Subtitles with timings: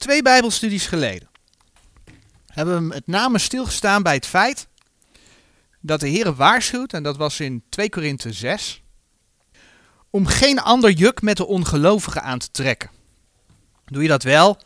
[0.00, 1.28] Twee Bijbelstudies geleden
[2.46, 4.68] hebben we met name stilgestaan bij het feit
[5.80, 8.82] dat de Heer waarschuwt, en dat was in 2 Korinthe 6,
[10.10, 12.90] om geen ander juk met de ongelovigen aan te trekken.
[13.84, 14.58] Doe je dat wel,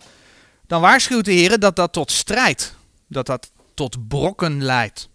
[0.67, 2.75] dan waarschuwt de Heer dat dat tot strijd,
[3.09, 5.09] dat dat tot brokken leidt.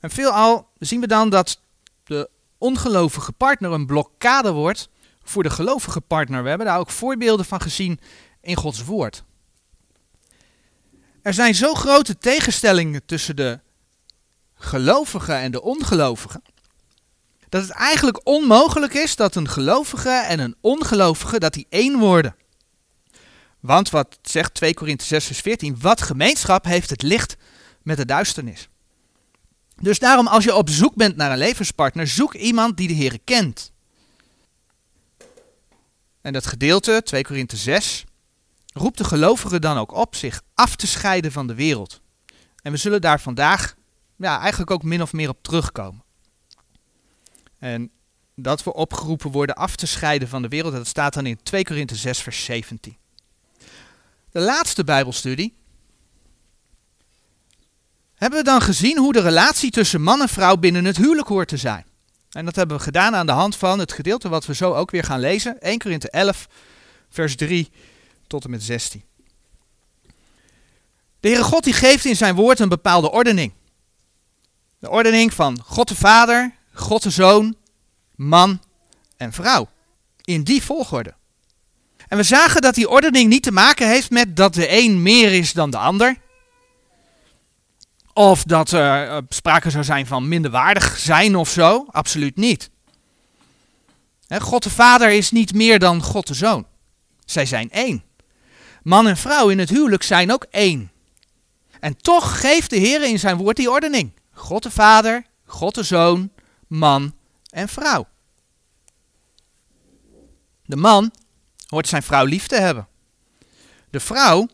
[0.00, 1.60] En veelal zien we dan dat
[2.04, 4.88] de ongelovige partner een blokkade wordt
[5.22, 6.42] voor de gelovige partner.
[6.42, 8.00] We hebben daar ook voorbeelden van gezien
[8.48, 9.24] in Gods woord.
[11.22, 13.60] Er zijn zo grote tegenstellingen tussen de
[14.54, 16.42] gelovigen en de ongelovigen,
[17.48, 22.36] dat het eigenlijk onmogelijk is dat een gelovige en een ongelovige dat die één worden.
[23.60, 27.36] Want wat zegt 2 Korinthe 6 vers 14, wat gemeenschap heeft het licht
[27.82, 28.68] met de duisternis.
[29.80, 33.18] Dus daarom als je op zoek bent naar een levenspartner, zoek iemand die de Heer
[33.24, 33.72] kent.
[36.20, 38.04] En dat gedeelte, 2 Korinthe 6,
[38.78, 42.00] roept de gelovigen dan ook op zich af te scheiden van de wereld.
[42.62, 43.74] En we zullen daar vandaag
[44.16, 46.04] ja, eigenlijk ook min of meer op terugkomen.
[47.58, 47.90] En
[48.34, 51.64] dat we opgeroepen worden af te scheiden van de wereld, dat staat dan in 2
[51.64, 52.96] Korinthe 6 vers 17.
[54.30, 55.56] De laatste Bijbelstudie
[58.14, 61.48] hebben we dan gezien hoe de relatie tussen man en vrouw binnen het huwelijk hoort
[61.48, 61.86] te zijn.
[62.30, 64.90] En dat hebben we gedaan aan de hand van het gedeelte wat we zo ook
[64.90, 65.60] weer gaan lezen.
[65.60, 66.48] 1 Korinthe 11,
[67.08, 67.70] vers 3
[68.28, 69.02] tot en met 16.
[71.20, 73.52] De Heere God die geeft in zijn woord een bepaalde ordening.
[74.78, 77.56] De ordening van God de Vader, God de Zoon,
[78.14, 78.62] man
[79.16, 79.68] en vrouw.
[80.24, 81.14] In die volgorde.
[82.08, 85.32] En we zagen dat die ordening niet te maken heeft met dat de een meer
[85.32, 86.16] is dan de ander.
[88.12, 91.86] Of dat er uh, sprake zou zijn van minderwaardig zijn of zo.
[91.90, 92.70] Absoluut niet.
[94.28, 96.66] God de Vader is niet meer dan God de Zoon.
[97.24, 98.02] Zij zijn één.
[98.88, 100.92] Man en vrouw in het huwelijk zijn ook één.
[101.80, 104.12] En toch geeft de Heer in zijn woord die ordening.
[104.32, 106.30] God de Vader, God de Zoon,
[106.66, 107.14] man
[107.50, 108.06] en vrouw.
[110.64, 111.12] De man
[111.66, 112.88] hoort zijn vrouw lief te hebben.
[113.90, 114.48] De vrouw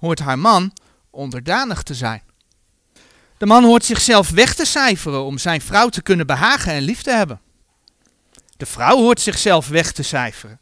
[0.00, 0.72] hoort haar man
[1.10, 2.22] onderdanig te zijn.
[3.36, 7.02] De man hoort zichzelf weg te cijferen om zijn vrouw te kunnen behagen en lief
[7.02, 7.40] te hebben.
[8.56, 10.60] De vrouw hoort zichzelf weg te cijferen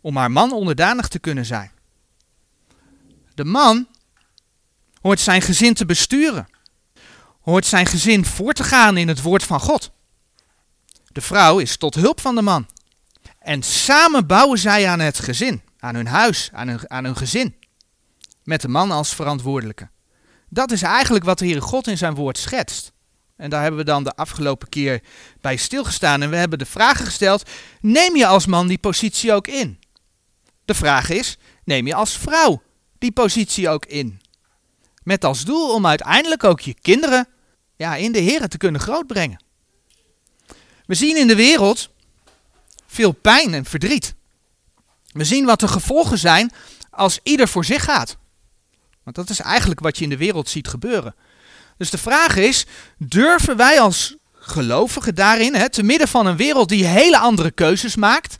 [0.00, 1.74] om haar man onderdanig te kunnen zijn.
[3.36, 3.86] De man
[5.00, 6.48] hoort zijn gezin te besturen,
[7.40, 9.90] hoort zijn gezin voor te gaan in het woord van God.
[11.12, 12.66] De vrouw is tot hulp van de man.
[13.38, 17.56] En samen bouwen zij aan het gezin, aan hun huis, aan hun, aan hun gezin.
[18.42, 19.88] Met de man als verantwoordelijke.
[20.48, 22.92] Dat is eigenlijk wat de Heere God in zijn woord schetst.
[23.36, 25.02] En daar hebben we dan de afgelopen keer
[25.40, 26.22] bij stilgestaan.
[26.22, 29.78] En we hebben de vraag gesteld: neem je als man die positie ook in?
[30.64, 32.64] De vraag is: neem je als vrouw
[33.06, 34.20] die positie ook in?
[35.02, 37.28] Met als doel om uiteindelijk ook je kinderen
[37.76, 39.44] ja, in de Heer te kunnen grootbrengen.
[40.86, 41.90] We zien in de wereld
[42.86, 44.14] veel pijn en verdriet.
[45.12, 46.52] We zien wat de gevolgen zijn
[46.90, 48.16] als ieder voor zich gaat.
[49.02, 51.14] Want dat is eigenlijk wat je in de wereld ziet gebeuren.
[51.76, 52.66] Dus de vraag is,
[52.98, 57.96] durven wij als gelovigen daarin, hè, te midden van een wereld die hele andere keuzes
[57.96, 58.38] maakt,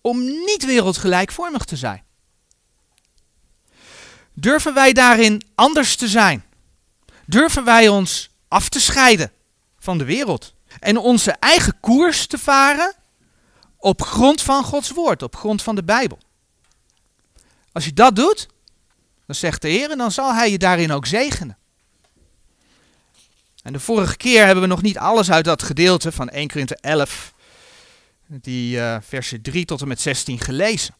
[0.00, 2.06] om niet wereldgelijkvormig te zijn?
[4.40, 6.44] Durven wij daarin anders te zijn?
[7.26, 9.32] Durven wij ons af te scheiden
[9.78, 12.94] van de wereld en onze eigen koers te varen
[13.76, 16.18] op grond van Gods woord, op grond van de Bijbel?
[17.72, 18.48] Als je dat doet,
[19.26, 21.56] dan zegt de Heer, en dan zal Hij je daarin ook zegenen.
[23.62, 26.76] En de vorige keer hebben we nog niet alles uit dat gedeelte van 1 Korinthe
[26.80, 27.34] 11,
[28.26, 30.94] die uh, versen 3 tot en met 16 gelezen.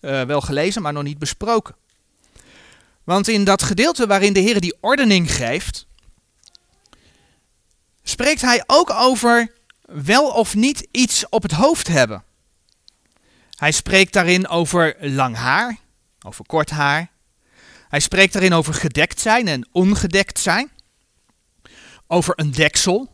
[0.00, 1.79] Uh, wel gelezen, maar nog niet besproken.
[3.04, 5.86] Want in dat gedeelte waarin de Heer die ordening geeft,
[8.02, 12.24] spreekt hij ook over wel of niet iets op het hoofd hebben.
[13.50, 15.78] Hij spreekt daarin over lang haar,
[16.26, 17.10] over kort haar.
[17.88, 20.70] Hij spreekt daarin over gedekt zijn en ongedekt zijn.
[22.06, 23.08] Over een deksel.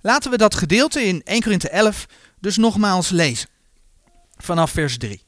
[0.00, 2.06] Laten we dat gedeelte in 1 Korinthe 11
[2.40, 3.48] dus nogmaals lezen.
[4.36, 5.22] Vanaf vers 3.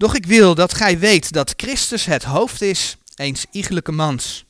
[0.00, 4.44] Doch ik wil dat gij weet dat Christus het hoofd is eens iegelijke mans.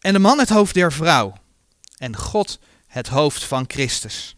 [0.00, 1.34] En de man het hoofd der vrouw.
[1.96, 4.36] En God het hoofd van Christus.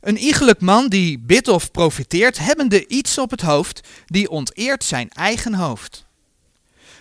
[0.00, 5.10] Een iegelijk man die bidt of profiteert, hebbende iets op het hoofd, die onteert zijn
[5.10, 6.06] eigen hoofd.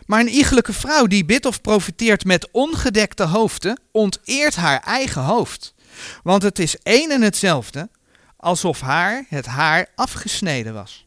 [0.06, 5.74] Maar een iegelijke vrouw die bidt of profiteert met ongedekte hoofden, onteert haar eigen hoofd.
[6.24, 7.90] Want het is één en hetzelfde
[8.38, 11.05] alsof haar het haar afgesneden was.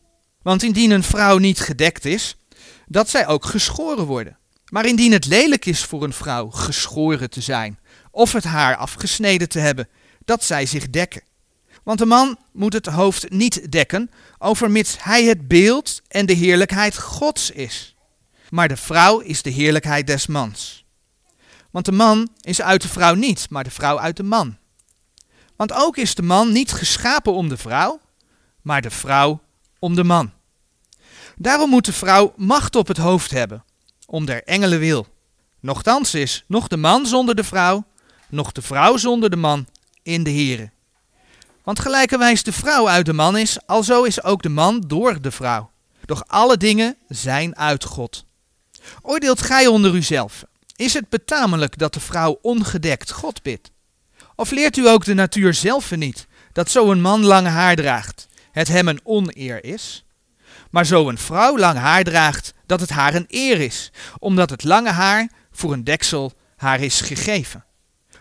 [0.49, 2.37] Want indien een vrouw niet gedekt is,
[2.87, 4.39] dat zij ook geschoren worden.
[4.71, 7.79] Maar indien het lelijk is voor een vrouw geschoren te zijn,
[8.11, 9.89] of het haar afgesneden te hebben,
[10.25, 11.23] dat zij zich dekken.
[11.83, 16.99] Want de man moet het hoofd niet dekken, overmits hij het beeld en de heerlijkheid
[16.99, 17.95] Gods is.
[18.51, 20.85] Maar de vrouw is de heerlijkheid des mans.
[21.71, 24.57] Want de man is uit de vrouw niet, maar de vrouw uit de man.
[25.57, 28.01] Want ook is de man niet geschapen om de vrouw,
[28.63, 29.41] maar de vrouw
[29.79, 30.37] om de man.
[31.41, 33.65] Daarom moet de vrouw macht op het hoofd hebben,
[34.07, 35.07] om der engelen wil.
[35.61, 37.85] Nochtans is nog de man zonder de vrouw,
[38.29, 39.67] nog de vrouw zonder de man
[40.03, 40.71] in de Here.
[41.65, 45.31] Want gelijkerwijs de vrouw uit de man is, alzo is ook de man door de
[45.31, 45.71] vrouw.
[46.05, 48.25] Doch alle dingen zijn uit God.
[49.03, 50.45] Oordeelt gij onder uzelf.
[50.77, 53.71] Is het betamelijk dat de vrouw ongedekt God bidt?
[54.35, 58.29] Of leert u ook de natuur zelf niet, dat zo een man lang haar draagt,
[58.53, 60.05] het hem een oneer is?
[60.71, 64.65] Maar zo een vrouw lang haar draagt, dat het haar een eer is, omdat het
[64.65, 67.65] lange haar voor een deksel haar is gegeven.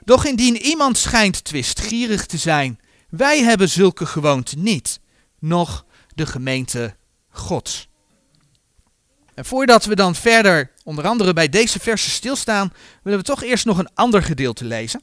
[0.06, 2.80] Doch indien iemand schijnt twistgierig te zijn,
[3.10, 5.00] wij hebben zulke gewoonte niet,
[5.40, 5.86] noch
[6.16, 6.96] de gemeente
[7.30, 7.88] Gods.
[9.34, 12.74] En voordat we dan verder, onder andere bij deze versen stilstaan,
[13.04, 15.02] willen we toch eerst nog een ander gedeelte lezen.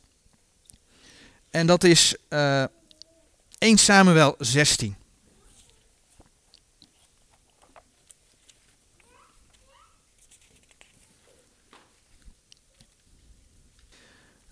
[1.51, 2.65] En dat is uh,
[3.59, 4.97] 1 Samuel 16.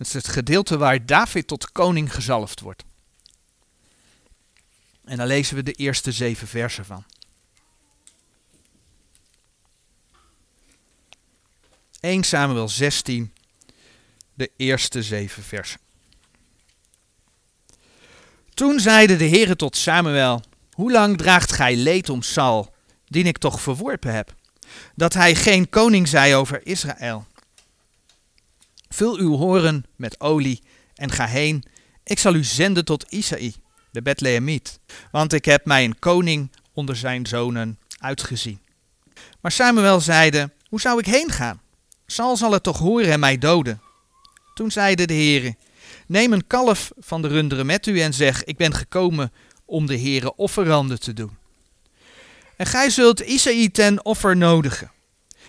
[0.02, 2.84] Het is het gedeelte waar David tot koning gezalfd wordt.
[5.04, 7.04] En daar lezen we de eerste zeven versen van.
[12.00, 13.32] 1 Samuel 16,
[14.34, 15.80] de eerste zeven versen.
[18.54, 22.74] Toen zeide de Heere tot Samuel, hoe lang draagt gij leed om Saul,
[23.06, 24.34] die ik toch verworpen heb,
[24.94, 27.26] dat hij geen koning zij over Israël?
[28.92, 30.62] Vul uw horen met olie
[30.94, 31.64] en ga heen,
[32.04, 33.54] ik zal u zenden tot Isaï,
[33.90, 34.80] de Bethlehemiet,
[35.10, 38.60] want ik heb mij een koning onder zijn zonen uitgezien.
[39.40, 41.60] Maar Samuel zeide, hoe zou ik heen gaan?
[42.06, 43.80] Saul zal het toch horen en mij doden.
[44.54, 45.56] Toen zeide de Heere,
[46.06, 49.32] neem een kalf van de runderen met u en zeg, ik ben gekomen
[49.64, 51.36] om de Heere offeranden te doen.
[52.56, 54.90] En gij zult Isaï ten offer nodigen.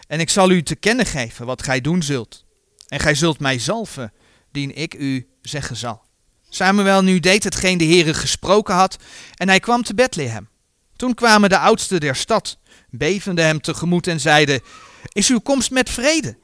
[0.07, 2.45] En ik zal u te kennen geven wat gij doen zult.
[2.93, 4.13] En gij zult mij zalven,
[4.51, 6.03] dien ik u zeggen zal.
[6.49, 8.97] Samuel nu deed hetgeen de Heere gesproken had,
[9.35, 10.49] en hij kwam te Bethlehem.
[10.95, 12.57] Toen kwamen de oudsten der stad,
[12.89, 14.61] bevende hem tegemoet en zeiden,
[15.07, 16.37] is uw komst met vrede?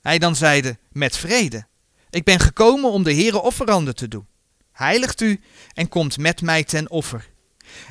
[0.00, 1.66] Hij dan zeide, met vrede.
[2.10, 4.26] Ik ben gekomen om de Heere offeranden te doen.
[4.72, 5.40] Heiligt u
[5.74, 7.30] en komt met mij ten offer.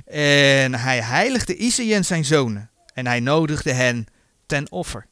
[0.06, 4.06] En hij heiligde Isaïe en zijn zonen, en hij nodigde hen
[4.46, 5.09] ten offer.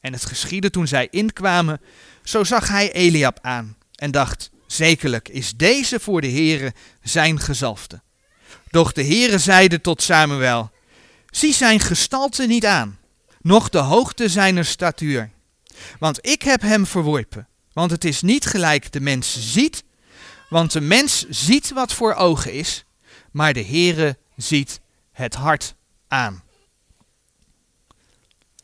[0.00, 1.80] En het geschiedde toen zij inkwamen,
[2.22, 8.00] zo zag hij Eliab aan en dacht, zekerlijk is deze voor de Heere zijn gezalfde.
[8.70, 10.70] Doch de Heere zeide tot Samuel,
[11.30, 12.98] zie zijn gestalte niet aan,
[13.40, 15.30] noch de hoogte zijner statuur.
[15.98, 19.84] Want ik heb hem verworpen, want het is niet gelijk de mens ziet,
[20.48, 22.84] want de mens ziet wat voor ogen is,
[23.30, 24.80] maar de Heere ziet
[25.12, 25.74] het hart
[26.08, 26.42] aan.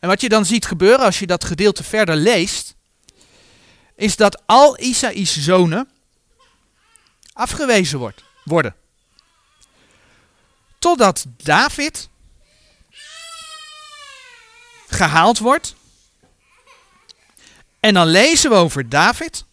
[0.06, 2.74] En wat je dan ziet gebeuren als je dat gedeelte verder leest,
[3.96, 5.88] is dat al Isaïs zonen
[7.32, 8.74] afgewezen wordt, worden.
[10.78, 12.08] Totdat David
[14.86, 15.74] gehaald wordt.
[17.80, 19.44] En dan lezen we over David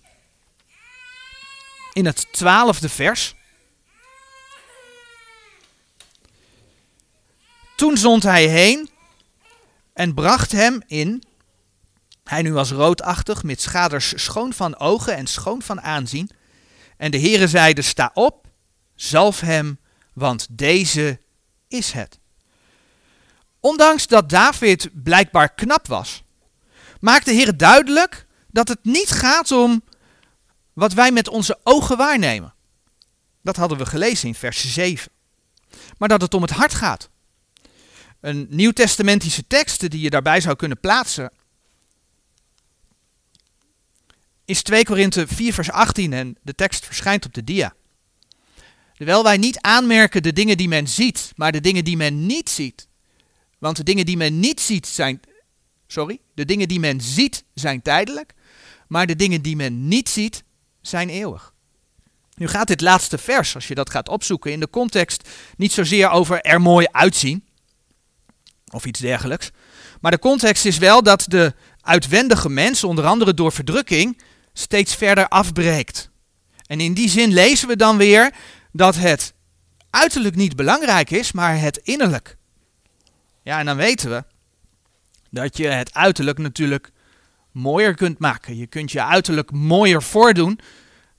[1.94, 3.36] in het twaalfde vers.
[7.76, 8.93] Toen zond hij heen
[9.94, 11.24] en bracht hem in.
[12.24, 16.30] Hij nu was roodachtig, met schaders schoon van ogen en schoon van aanzien.
[16.98, 18.48] En de Heere zeide, sta op,
[18.96, 19.80] zalf hem,
[20.14, 21.20] want deze
[21.68, 22.20] is het.
[23.60, 26.24] Ondanks dat David blijkbaar knap was,
[27.00, 29.84] maakt de Heer duidelijk dat het niet gaat om
[30.74, 32.54] wat wij met onze ogen waarnemen.
[33.42, 35.12] Dat hadden we gelezen in vers 7.
[35.98, 37.10] Maar dat het om het hart gaat.
[38.24, 41.32] Een nieuwtestamentische tekst die je daarbij zou kunnen plaatsen
[44.46, 47.74] is 2 Korinthe 4 vers 18 en de tekst verschijnt op de dia.
[48.94, 52.50] Terwijl wij niet aanmerken de dingen die men ziet, maar de dingen die men niet
[52.50, 52.88] ziet.
[53.60, 55.20] Want de dingen die men niet ziet zijn,
[55.88, 58.34] sorry, de dingen die men ziet zijn tijdelijk,
[58.88, 60.44] maar de dingen die men niet ziet
[60.82, 61.54] zijn eeuwig.
[62.36, 66.10] Nu gaat dit laatste vers, als je dat gaat opzoeken, in de context niet zozeer
[66.10, 67.52] over er mooi uitzien
[68.74, 69.52] of iets dergelijks.
[70.02, 74.22] Maar de context is wel dat de uitwendige mens, onder andere door verdrukking,
[74.54, 76.10] steeds verder afbreekt.
[76.66, 78.34] En in die zin lezen we dan weer
[78.72, 79.34] dat het
[79.90, 82.38] uiterlijk niet belangrijk is, maar het innerlijk.
[83.44, 84.24] Ja, en dan weten we
[85.30, 86.92] dat je het uiterlijk natuurlijk
[87.52, 88.58] mooier kunt maken.
[88.58, 90.60] Je kunt je uiterlijk mooier voordoen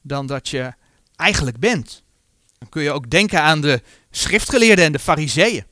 [0.02, 0.72] dan dat je
[1.16, 2.02] eigenlijk bent.
[2.58, 5.64] Dan kun je ook denken aan de schriftgeleerden en de fariseeën.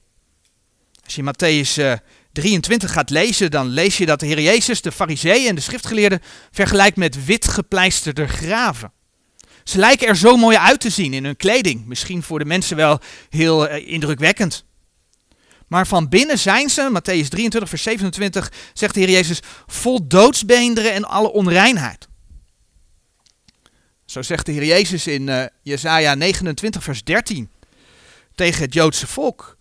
[1.12, 2.00] Als je Matthäus
[2.33, 5.61] 23 eh, gaat lezen, dan lees je dat de Heer Jezus de fariseeën en de
[5.61, 8.92] schriftgeleerden vergelijkt met wit gepleisterde graven.
[9.64, 11.87] Ze lijken er zo mooi uit te zien in hun kleding.
[11.87, 14.64] Misschien voor de mensen wel heel uh, indrukwekkend.
[15.69, 20.92] Maar van binnen zijn ze, Matthäus 23, vers 27, zegt de Heer Jezus, vol doodsbeenderen
[20.92, 22.09] en alle onreinheid.
[24.04, 27.50] Zo zegt de Heer Jezus in uh, Jesaja 29, vers 13
[28.35, 29.61] tegen het Joodse volk.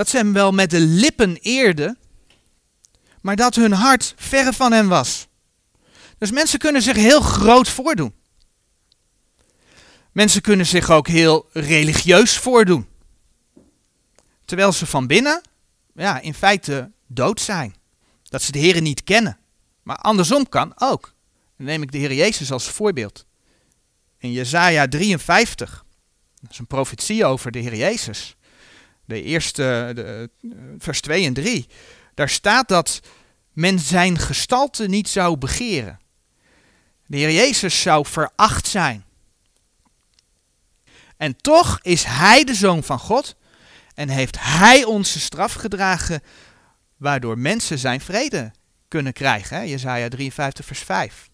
[0.00, 1.98] Dat ze hem wel met de lippen eerden,
[3.20, 5.28] maar dat hun hart verre van hem was.
[6.18, 8.14] Dus mensen kunnen zich heel groot voordoen.
[10.12, 12.86] Mensen kunnen zich ook heel religieus voordoen.
[14.44, 15.42] Terwijl ze van binnen,
[15.94, 17.74] ja, in feite dood zijn.
[18.22, 19.38] Dat ze de Heer niet kennen.
[19.82, 21.14] Maar andersom kan ook.
[21.56, 23.26] Dan neem ik de Heer Jezus als voorbeeld.
[24.18, 25.84] In Jesaja 53,
[26.40, 28.36] dat is een profetie over de Heer Jezus.
[29.10, 30.30] De eerste, de,
[30.78, 31.66] vers 2 en 3.
[32.14, 33.00] Daar staat dat
[33.52, 36.00] men zijn gestalte niet zou begeren.
[37.06, 39.04] De Heer Jezus zou veracht zijn.
[41.16, 43.36] En toch is Hij de Zoon van God
[43.94, 46.22] en heeft Hij onze straf gedragen,
[46.96, 48.52] waardoor mensen zijn vrede
[48.88, 49.68] kunnen krijgen.
[49.68, 51.30] Jezaja 53, vers 5.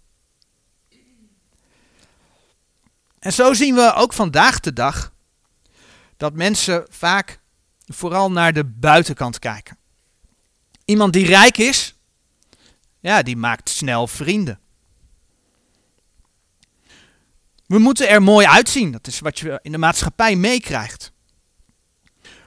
[3.19, 5.13] En zo zien we ook vandaag de dag
[6.17, 7.41] dat mensen vaak
[7.87, 9.79] vooral naar de buitenkant kijken.
[10.85, 11.95] Iemand die rijk is,
[13.01, 14.61] ja, die maakt snel vrienden.
[17.67, 18.91] We moeten er mooi uitzien.
[18.91, 21.13] Dat is wat je in de maatschappij meekrijgt.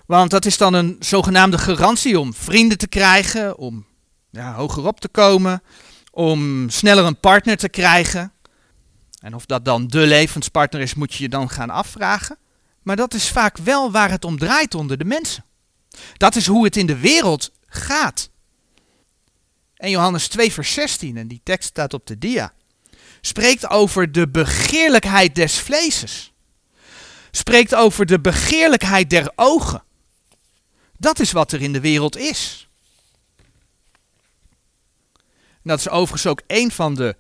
[0.06, 3.86] Want dat is dan een zogenaamde garantie om vrienden te krijgen, om
[4.30, 5.64] ja, hogerop te komen,
[6.12, 8.34] om sneller een partner te krijgen.
[9.20, 12.38] En of dat dan de levenspartner is, moet je je dan gaan afvragen.
[12.82, 15.46] Maar dat is vaak wel waar het om draait onder de mensen.
[16.18, 18.30] Dat is hoe het in de wereld gaat.
[19.76, 22.54] En Johannes 2, vers 16, en die tekst staat op de dia
[23.22, 26.34] spreekt over de begeerlijkheid des vleeses.
[27.32, 29.84] Spreekt over de begeerlijkheid der ogen.
[30.98, 32.70] Dat is wat er in de wereld is.
[35.64, 37.16] Dat is overigens ook een van de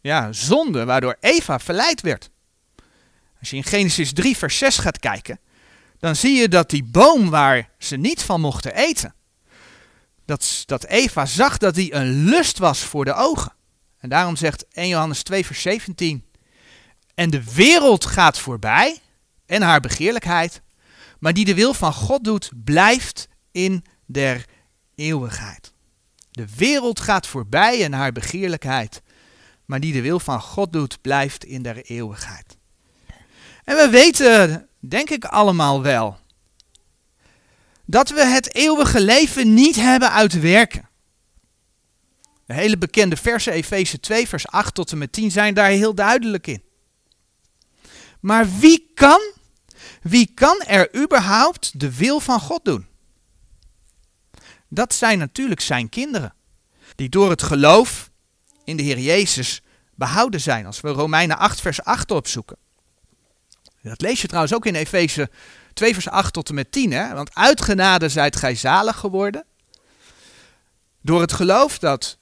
[0.00, 2.30] ja, zonden waardoor Eva verleid werd.
[3.44, 5.40] Als je in Genesis 3, vers 6 gaat kijken,
[5.98, 9.14] dan zie je dat die boom waar ze niet van mochten eten,
[10.24, 13.52] dat, dat Eva zag dat die een lust was voor de ogen.
[13.98, 16.24] En daarom zegt 1 Johannes 2, vers 17.
[17.14, 18.98] En de wereld gaat voorbij
[19.46, 20.62] en haar begeerlijkheid,
[21.18, 24.44] maar die de wil van God doet, blijft in der
[24.94, 25.72] eeuwigheid.
[26.30, 29.02] De wereld gaat voorbij en haar begeerlijkheid,
[29.64, 32.56] maar die de wil van God doet, blijft in der eeuwigheid.
[33.64, 36.18] En we weten, denk ik allemaal wel,
[37.86, 40.88] dat we het eeuwige leven niet hebben uit werken.
[42.46, 45.94] De hele bekende versen, Efeze 2, vers 8 tot en met 10, zijn daar heel
[45.94, 46.62] duidelijk in.
[48.20, 49.20] Maar wie kan,
[50.02, 52.86] wie kan er überhaupt de wil van God doen?
[54.68, 56.34] Dat zijn natuurlijk zijn kinderen,
[56.94, 58.10] die door het geloof
[58.64, 59.62] in de Heer Jezus
[59.94, 60.66] behouden zijn.
[60.66, 62.56] Als we Romeinen 8, vers 8 opzoeken.
[63.90, 65.30] Dat lees je trouwens ook in Efeze
[65.72, 66.92] 2, vers 8 tot en met 10.
[66.92, 67.14] Hè?
[67.14, 69.44] Want uit genade zijt gij zalig geworden.
[71.00, 72.18] Door het geloof dat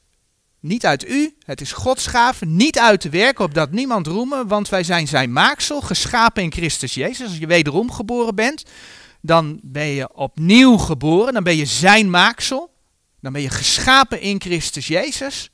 [0.61, 4.69] niet uit u, het is Gods gave, niet uit te werken opdat niemand roemen, want
[4.69, 7.29] wij zijn zijn maaksel, geschapen in Christus Jezus.
[7.29, 8.63] Als je wederom geboren bent,
[9.21, 12.75] dan ben je opnieuw geboren, dan ben je zijn maaksel,
[13.21, 15.52] dan ben je geschapen in Christus Jezus,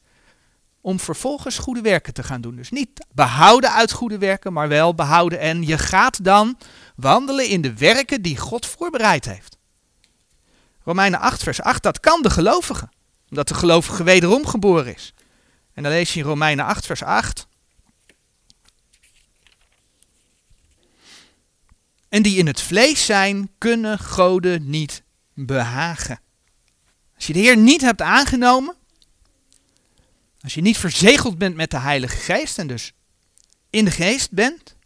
[0.89, 2.57] om vervolgens goede werken te gaan doen.
[2.57, 6.59] Dus niet behouden uit goede werken, maar wel behouden en je gaat dan
[6.97, 9.59] wandelen in de werken die God voorbereid heeft.
[10.85, 12.91] Romeinen 8, vers 8, dat kan de gelovigen
[13.31, 15.15] omdat de gelovige wederom geboren is.
[15.75, 17.47] En dan lees je in Romeinen 8, vers 8.
[22.09, 25.03] En die in het vlees zijn, kunnen goden niet
[25.35, 26.21] behagen.
[27.15, 28.77] Als je de Heer niet hebt aangenomen,
[30.49, 32.93] als je niet verzegeld bent met de Heilige Geest en dus
[33.71, 34.77] in de geest bent,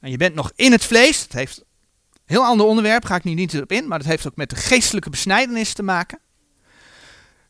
[0.00, 1.64] en je bent nog in het vlees, het heeft een
[2.24, 4.56] heel ander onderwerp, ga ik nu niet op in, maar dat heeft ook met de
[4.56, 6.18] geestelijke besnijdenis te maken,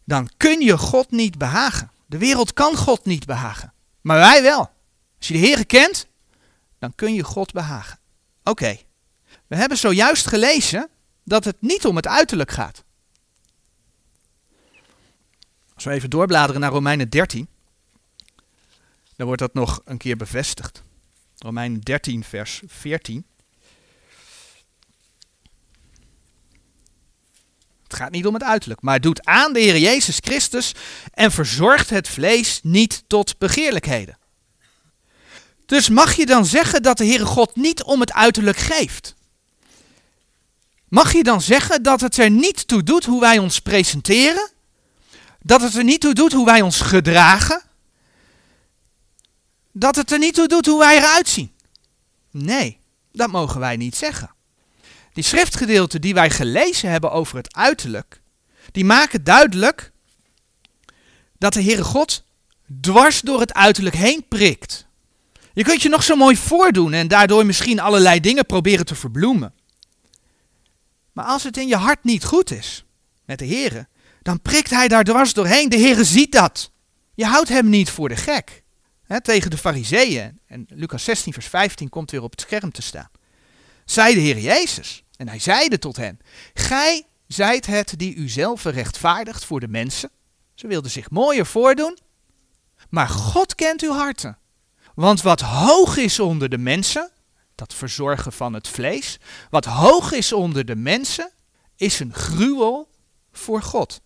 [0.05, 1.91] dan kun je God niet behagen.
[2.07, 4.71] De wereld kan God niet behagen, maar wij wel.
[5.19, 6.07] Als je de Heer kent,
[6.79, 7.99] dan kun je God behagen.
[8.45, 8.77] Oké,
[9.47, 10.89] we hebben zojuist gelezen
[11.25, 12.85] dat het niet om het uiterlijk gaat.
[15.81, 17.49] Als we even doorbladeren naar Romeinen 13,
[19.17, 20.83] dan wordt dat nog een keer bevestigd.
[21.39, 23.25] Romeinen 13, vers 14.
[27.83, 30.75] Het gaat niet om het uiterlijk, maar doet aan de Heer Jezus Christus
[31.13, 34.19] en verzorgt het vlees niet tot begeerlijkheden.
[35.67, 39.15] Dus mag je dan zeggen dat de Heere God niet om het uiterlijk geeft?
[40.89, 44.59] Mag je dan zeggen dat het er niet toe doet hoe wij ons presenteren?
[45.43, 47.63] Dat het er niet toe doet hoe wij ons gedragen?
[49.73, 51.53] Dat het er niet toe doet hoe wij eruit zien?
[52.31, 52.79] Nee,
[53.13, 54.31] dat mogen wij niet zeggen.
[55.13, 58.21] Die schriftgedeelten die wij gelezen hebben over het uiterlijk,
[58.73, 59.93] die maken duidelijk
[61.39, 62.25] dat de Heere God
[62.81, 64.87] dwars door het uiterlijk heen prikt.
[65.53, 69.55] Je kunt je nog zo mooi voordoen en daardoor misschien allerlei dingen proberen te verbloemen.
[71.13, 72.85] Maar als het in je hart niet goed is
[73.25, 73.89] met de Heer,
[74.23, 75.69] dan prikt hij daar dwars doorheen.
[75.69, 76.71] De Heer ziet dat.
[77.15, 78.63] Je houdt hem niet voor de gek.
[79.23, 83.11] tegen de fariseeën, en Lucas 16 vers 15 komt weer op het scherm te staan,
[83.85, 86.19] zei de Heer Jezus, en hij zeide tot hen,
[86.55, 90.11] Gij zijt het die uzelf rechtvaardigt voor de mensen.
[90.55, 91.99] Ze wilden zich mooier voordoen,
[92.89, 94.39] maar God kent uw harten.
[94.95, 97.11] Want wat hoog is onder de mensen,
[97.55, 99.19] dat verzorgen van het vlees,
[99.51, 101.31] wat hoog is onder de mensen,
[101.77, 102.89] is een gruwel
[103.33, 104.01] voor God.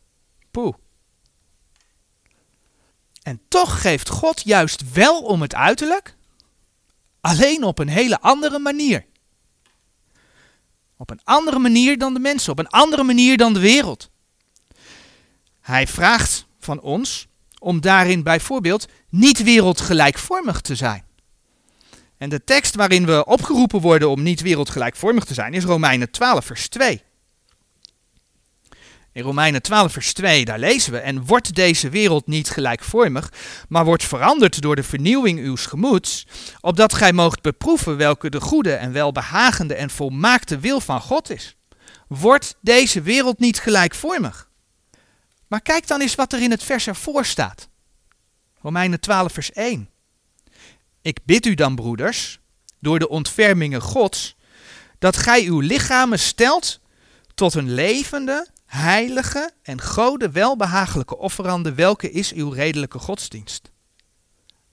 [3.23, 6.17] En toch geeft God juist wel om het uiterlijk,
[7.21, 9.07] alleen op een hele andere manier.
[10.97, 14.11] Op een andere manier dan de mensen, op een andere manier dan de wereld.
[15.61, 17.27] Hij vraagt van ons
[17.59, 21.05] om daarin bijvoorbeeld niet wereldgelijkvormig te zijn.
[22.17, 26.45] En de tekst waarin we opgeroepen worden om niet wereldgelijkvormig te zijn is Romeinen 12,
[26.45, 27.03] vers 2.
[29.15, 33.33] In Romeinen 12, vers 2, daar lezen we: En wordt deze wereld niet gelijkvormig,
[33.69, 36.27] maar wordt veranderd door de vernieuwing uws gemoeds,
[36.61, 41.57] opdat gij moogt beproeven welke de goede en welbehagende en volmaakte wil van God is.
[42.09, 44.51] Wordt deze wereld niet gelijkvormig?
[45.47, 47.69] Maar kijk dan eens wat er in het vers ervoor staat.
[48.61, 49.89] Romeinen 12, vers 1.
[51.03, 52.41] Ik bid u dan, broeders,
[52.81, 54.37] door de ontfermingen Gods,
[54.99, 56.81] dat gij uw lichamen stelt
[57.35, 63.71] tot een levende, heilige en gode welbehagelijke offerande, welke is uw redelijke godsdienst.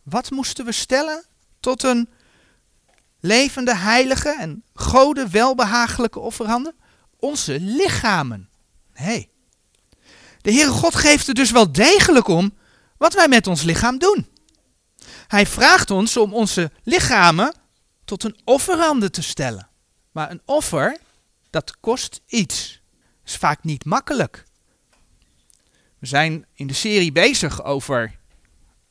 [0.03, 1.25] Wat moesten we stellen
[1.59, 2.09] tot een
[3.19, 6.75] levende, heilige en gode welbehagelijke offerande?
[7.19, 8.49] Onze lichamen.
[8.93, 9.29] Nee.
[10.41, 12.53] De Heere God geeft er dus wel degelijk om
[12.97, 14.27] wat wij met ons lichaam doen.
[15.27, 17.53] Hij vraagt ons om onze lichamen
[18.05, 19.69] tot een offerande te stellen.
[20.11, 20.97] Maar een offer,
[21.49, 22.80] dat kost iets.
[23.25, 24.43] Is vaak niet makkelijk.
[25.99, 28.15] We zijn in de serie bezig over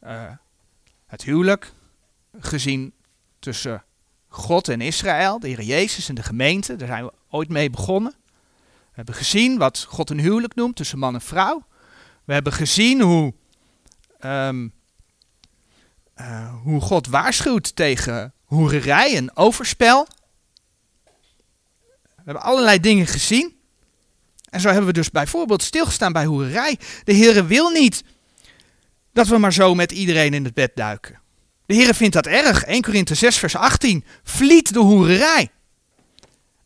[0.05, 0.31] uh,
[1.07, 1.73] het huwelijk,
[2.39, 2.93] gezien
[3.39, 3.85] tussen
[4.29, 6.77] God en Israël, de Heer Jezus en de gemeente.
[6.77, 8.15] Daar zijn we ooit mee begonnen.
[8.65, 11.67] We hebben gezien wat God een huwelijk noemt tussen man en vrouw.
[12.25, 13.35] We hebben gezien hoe
[14.21, 14.73] um,
[16.17, 20.07] uh, hoe God waarschuwt tegen hoererij en overspel.
[22.05, 23.60] We hebben allerlei dingen gezien.
[24.51, 26.79] En zo hebben we dus bijvoorbeeld stilgestaan bij hoererij.
[27.05, 28.03] De Heer wil niet
[29.13, 31.21] dat we maar zo met iedereen in het bed duiken.
[31.67, 32.65] De Heer vindt dat erg.
[32.65, 34.05] 1 Korinthe 6 vers 18.
[34.23, 35.51] Vliet de hoererij.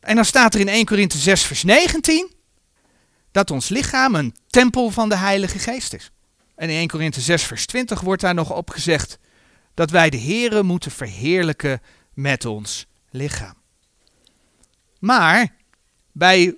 [0.01, 2.33] En dan staat er in 1 Korinthe 6 vers 19
[3.31, 6.11] dat ons lichaam een tempel van de Heilige Geest is.
[6.57, 9.19] En in 1 Korinthe 6 vers 20 wordt daar nog op gezegd
[9.75, 11.81] dat wij de Here moeten verheerlijken
[12.13, 13.55] met ons lichaam.
[14.99, 15.57] Maar
[16.13, 16.57] bij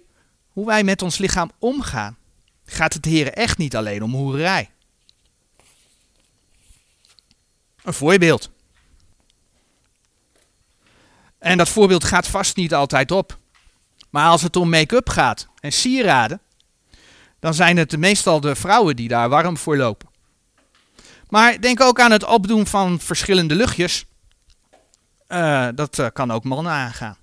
[0.56, 2.16] hoe wij met ons lichaam omgaan,
[2.64, 4.70] gaat het de echt niet alleen om hoerij.
[7.82, 8.50] Een voorbeeld.
[11.38, 13.38] En dat voorbeeld gaat vast niet altijd op.
[14.10, 16.40] Maar als het om make-up gaat en sieraden,
[17.38, 20.08] dan zijn het meestal de vrouwen die daar warm voor lopen.
[21.28, 24.04] Maar denk ook aan het opdoen van verschillende luchtjes.
[25.28, 27.16] Uh, dat uh, kan ook mannen aangaan.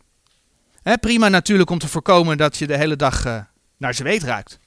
[0.84, 3.42] Hè, prima natuurlijk om te voorkomen dat je de hele dag uh,
[3.78, 4.60] naar zweet ruikt.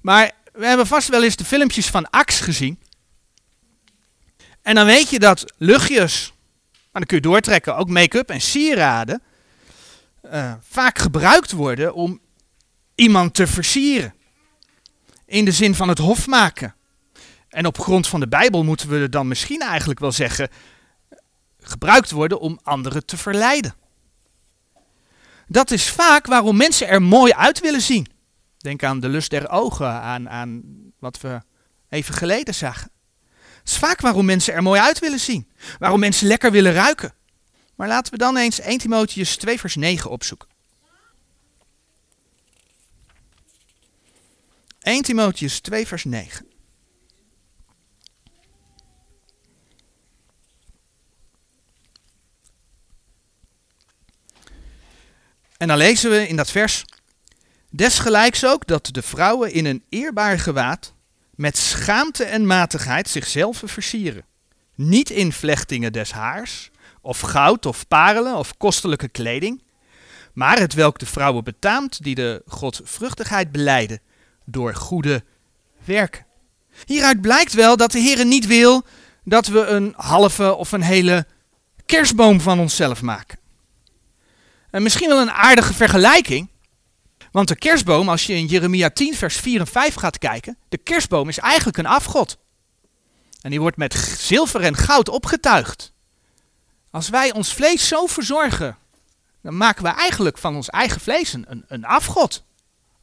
[0.00, 2.78] Maar we hebben vast wel eens de filmpjes van Axe gezien.
[4.62, 6.32] En dan weet je dat luchtjes,
[6.92, 9.22] dan kun je doortrekken, ook make-up en sieraden
[10.32, 12.20] uh, vaak gebruikt worden om
[12.94, 14.14] iemand te versieren.
[15.26, 16.74] In de zin van het hof maken.
[17.48, 20.48] En op grond van de Bijbel moeten we dan misschien eigenlijk wel zeggen,
[21.60, 23.74] gebruikt worden om anderen te verleiden.
[25.48, 28.06] Dat is vaak waarom mensen er mooi uit willen zien.
[28.58, 30.62] Denk aan de lust der ogen, aan, aan
[30.98, 31.40] wat we
[31.88, 32.90] even geleden zagen.
[33.58, 35.48] Het is vaak waarom mensen er mooi uit willen zien.
[35.78, 37.14] Waarom mensen lekker willen ruiken.
[37.74, 40.48] Maar laten we dan eens 1 Timotheus 2 vers 9 opzoeken.
[44.80, 46.47] 1 Timotheus 2 vers 9.
[55.58, 56.84] En dan lezen we in dat vers.
[57.70, 60.94] Desgelijks ook dat de vrouwen in een eerbaar gewaad
[61.34, 64.24] met schaamte en matigheid zichzelf versieren.
[64.74, 69.62] Niet in vlechtingen des haars, of goud of parelen of kostelijke kleding,
[70.32, 74.00] maar het welk de vrouwen betaamt die de godvruchtigheid beleiden
[74.44, 75.24] door goede
[75.84, 76.26] werken.
[76.84, 78.82] Hieruit blijkt wel dat de Heer niet wil
[79.24, 81.26] dat we een halve of een hele
[81.86, 83.38] kerstboom van onszelf maken.
[84.70, 86.48] En misschien wel een aardige vergelijking.
[87.32, 90.78] Want de kerstboom, als je in Jeremia 10, vers 4 en 5 gaat kijken, de
[90.78, 92.38] kerstboom is eigenlijk een afgod.
[93.40, 95.92] En die wordt met zilver en goud opgetuigd.
[96.90, 98.76] Als wij ons vlees zo verzorgen,
[99.42, 102.42] dan maken we eigenlijk van ons eigen vlees een, een afgod.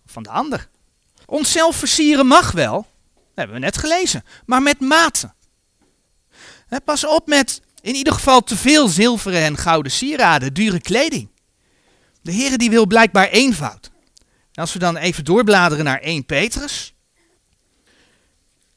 [0.05, 0.69] Van de ander.
[1.25, 2.75] Onszelf versieren mag wel,
[3.13, 5.33] dat hebben we net gelezen, maar met mate.
[6.83, 11.29] Pas op met in ieder geval te veel zilveren en gouden sieraden, dure kleding.
[12.25, 13.91] De Heer die wil blijkbaar eenvoud.
[14.51, 16.93] En als we dan even doorbladeren naar 1 Petrus,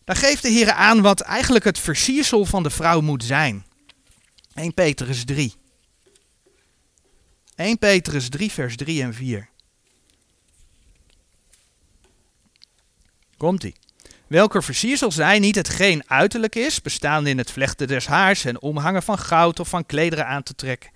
[0.05, 3.67] dan geeft de Heer aan wat eigenlijk het versiersel van de vrouw moet zijn.
[4.55, 5.55] 1 Petrus 3.
[7.55, 9.49] 1 Petrus 3, vers 3 en 4.
[13.37, 13.75] Komt-ie.
[14.27, 19.03] Welke versiersel zij niet hetgeen uiterlijk is, bestaande in het vlechten des haars en omhangen
[19.03, 20.91] van goud of van klederen aan te trekken,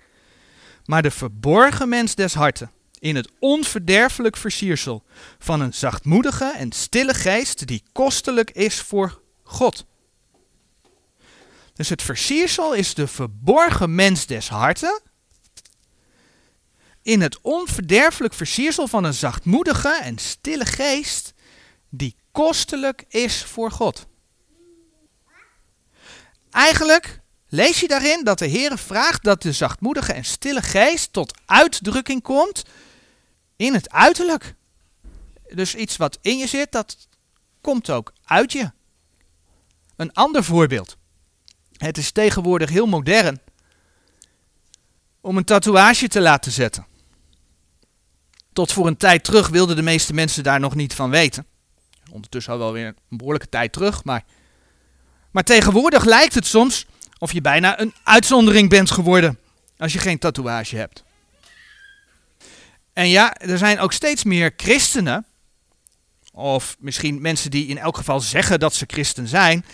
[0.85, 5.03] maar de verborgen mens des harten, in het onverderfelijk versiersel
[5.39, 9.85] van een zachtmoedige en stille geest die kostelijk is voor God.
[11.73, 15.01] Dus het versiersel is de verborgen mens des harten.
[17.01, 21.33] In het onverderfelijk versiersel van een zachtmoedige en stille geest
[21.89, 24.07] die kostelijk is voor God.
[26.51, 27.21] Eigenlijk
[27.53, 32.21] lees je daarin dat de Heer vraagt dat de zachtmoedige en stille geest tot uitdrukking
[32.21, 32.63] komt
[33.55, 34.55] in het uiterlijk.
[35.53, 37.07] Dus iets wat in je zit, dat
[37.61, 38.71] komt ook uit je.
[39.95, 40.97] Een ander voorbeeld.
[41.77, 43.39] Het is tegenwoordig heel modern
[45.21, 46.85] om een tatoeage te laten zetten.
[48.53, 51.45] Tot voor een tijd terug wilden de meeste mensen daar nog niet van weten.
[52.11, 54.25] Ondertussen al wel weer een behoorlijke tijd terug, maar,
[55.31, 56.85] maar tegenwoordig lijkt het soms
[57.23, 59.39] of je bijna een uitzondering bent geworden
[59.77, 61.03] als je geen tatoeage hebt.
[62.93, 65.25] En ja, er zijn ook steeds meer christenen,
[66.33, 69.65] of misschien mensen die in elk geval zeggen dat ze christen zijn,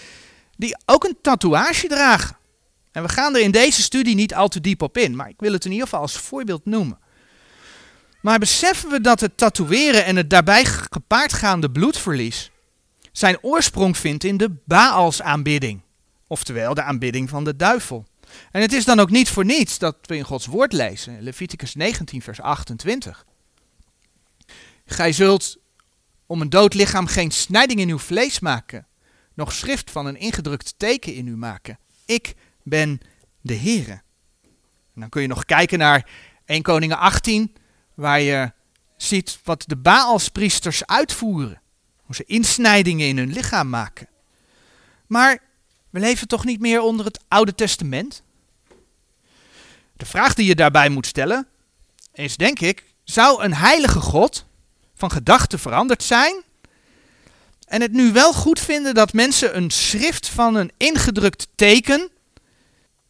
[0.58, 2.38] die ook een tatoeage dragen.
[2.92, 5.40] En we gaan er in deze studie niet al te diep op in, maar ik
[5.40, 7.00] wil het in ieder geval als voorbeeld noemen.
[8.22, 12.52] Maar beseffen we dat het tatoeëren en het daarbij gepaardgaande bloedverlies
[13.12, 15.82] zijn oorsprong vindt in de Baalsaanbidding,
[16.30, 18.06] oftewel de aanbidding van de duivel.
[18.52, 21.76] En het is dan ook niet voor niets dat we in Gods woord lezen, Leviticus
[21.76, 23.26] 19, vers 28.
[24.86, 25.58] Gij zult
[26.26, 28.88] om een dood lichaam geen snijding in uw vlees maken,
[29.34, 31.80] nog schrift van een ingedrukt teken in u maken.
[32.06, 33.00] Ik ben
[33.42, 34.02] de Heere.
[34.94, 36.10] En dan kun je nog kijken naar
[36.46, 37.56] 1 Koningen 18,
[37.94, 38.52] waar je
[38.98, 41.62] ziet wat de Baalspriesters uitvoeren.
[42.04, 44.08] Hoe ze insnijdingen in hun lichaam maken.
[45.08, 45.40] Maar
[45.90, 48.24] we leven toch niet meer onder het Oude Testament?
[49.98, 51.48] De vraag die je daarbij moet stellen
[52.14, 54.46] is, denk ik, zou een heilige God
[54.96, 56.44] van gedachten veranderd zijn
[57.68, 62.10] en het nu wel goed vinden dat mensen een schrift van een ingedrukt teken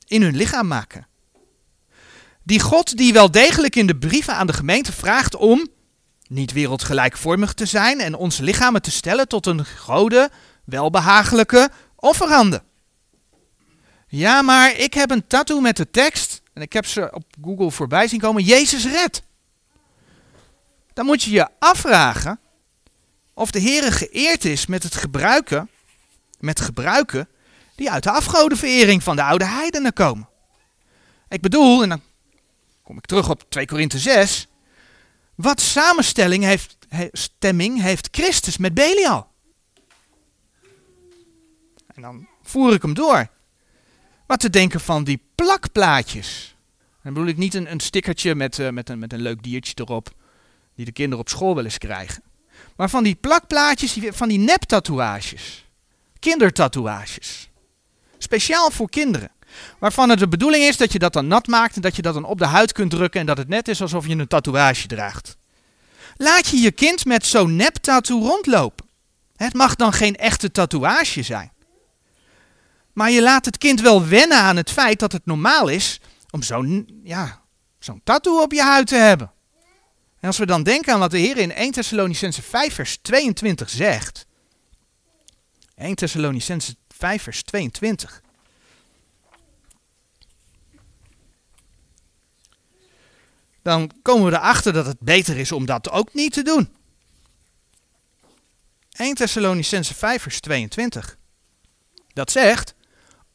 [0.05, 1.07] in hun lichaam maken.
[2.43, 5.67] Die God die wel degelijk in de brieven aan de gemeente vraagt om
[6.27, 10.29] niet wereldgelijkvormig te zijn en onze lichamen te stellen tot een gode,
[10.63, 12.63] welbehagelijke offerhanden.
[14.11, 17.71] Ja, maar ik heb een tattoo met de tekst, en ik heb ze op Google
[17.71, 19.23] voorbij zien komen, Jezus red.
[20.93, 22.39] Dan moet je je afvragen,
[23.33, 25.69] of de Heere geëerd is met het gebruiken,
[26.39, 27.29] met gebruiken
[27.75, 30.29] die uit de afgodenverering van de oude heidenen komen.
[31.27, 32.01] Ik bedoel, en dan
[32.83, 34.47] kom ik terug op 2 Korinthe 6.
[35.35, 36.77] Wat samenstelling heeft,
[37.11, 39.31] stemming heeft Christus met Belial?
[41.87, 43.29] En dan voer ik hem door.
[44.29, 46.55] Wat te denken van die plakplaatjes.
[47.03, 49.73] Dan bedoel ik niet een, een stickertje met, uh, met, een, met een leuk diertje
[49.75, 50.13] erop,
[50.75, 52.23] die de kinderen op school wel eens krijgen.
[52.75, 55.65] Maar van die plakplaatjes, van die neptatoeages.
[56.19, 57.49] Kindertatoeages.
[58.17, 59.31] Speciaal voor kinderen.
[59.79, 62.13] Waarvan het de bedoeling is dat je dat dan nat maakt en dat je dat
[62.13, 64.87] dan op de huid kunt drukken en dat het net is alsof je een tatoeage
[64.87, 65.37] draagt.
[66.17, 68.85] Laat je je kind met zo'n nep-tattoo rondlopen.
[69.35, 71.51] Het mag dan geen echte tatoeage zijn.
[72.99, 76.43] Maar je laat het kind wel wennen aan het feit dat het normaal is om
[76.43, 77.41] zo'n ja,
[77.79, 79.31] zo'n tattoo op je huid te hebben.
[80.19, 83.69] En als we dan denken aan wat de Heer in 1 Thessalonicense 5 vers 22
[83.69, 84.25] zegt.
[85.75, 88.21] 1 Thessalonicense 5 vers 22.
[93.61, 96.75] Dan komen we erachter dat het beter is om dat ook niet te doen.
[98.91, 101.17] 1 Thessalonicense 5 vers 22.
[102.13, 102.77] Dat zegt,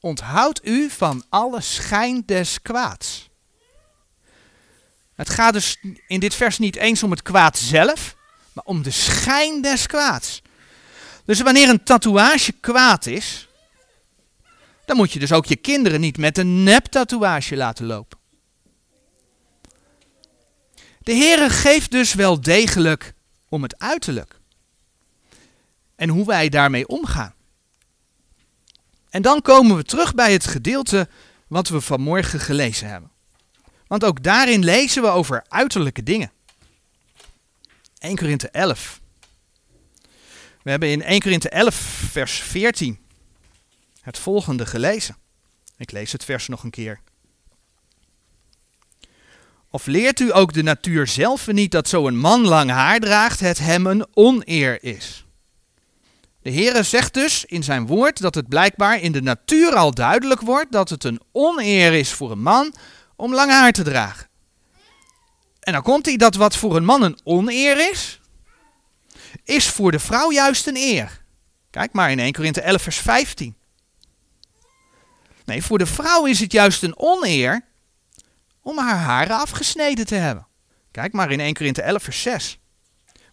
[0.05, 3.29] onthoud u van alle schijn des kwaads.
[5.15, 8.17] Het gaat dus in dit vers niet eens om het kwaad zelf,
[8.53, 10.43] maar om de schijn des kwaads.
[11.25, 13.49] Dus wanneer een tatoeage kwaad is,
[14.87, 18.19] dan moet je dus ook je kinderen niet met een nep-tatoeage laten lopen.
[20.99, 23.15] De Heere geeft dus wel degelijk
[23.49, 24.41] om het uiterlijk.
[25.97, 27.35] En hoe wij daarmee omgaan.
[29.15, 31.09] En dan komen we terug bij het gedeelte
[31.49, 33.11] wat we vanmorgen gelezen hebben.
[33.87, 36.33] Want ook daarin lezen we over uiterlijke dingen.
[37.99, 39.01] 1 Korinthe 11.
[40.63, 41.75] We hebben in 1 Korinthe 11
[42.11, 42.99] vers 14
[44.01, 45.17] het volgende gelezen.
[45.77, 47.01] Ik lees het vers nog een keer.
[49.71, 53.59] Of leert u ook de natuur zelf niet dat zo'n man lang haar draagt, het
[53.59, 55.24] hem een oneer is?
[56.45, 60.41] De Heere zegt dus in zijn woord dat het blijkbaar in de natuur al duidelijk
[60.41, 62.75] wordt dat het een oneer is voor een man
[63.17, 64.29] om lang haar te dragen.
[65.61, 68.21] En dan komt hij dat wat voor een man een oneer is,
[69.45, 71.25] is voor de vrouw juist een eer.
[71.71, 73.57] Kijk maar in 1 Korinthe 11 vers 15.
[75.45, 77.65] Nee, voor de vrouw is het juist een oneer
[78.63, 80.47] om haar haren afgesneden te hebben.
[80.91, 82.59] Kijk maar in 1 Korinthe 11 vers 6.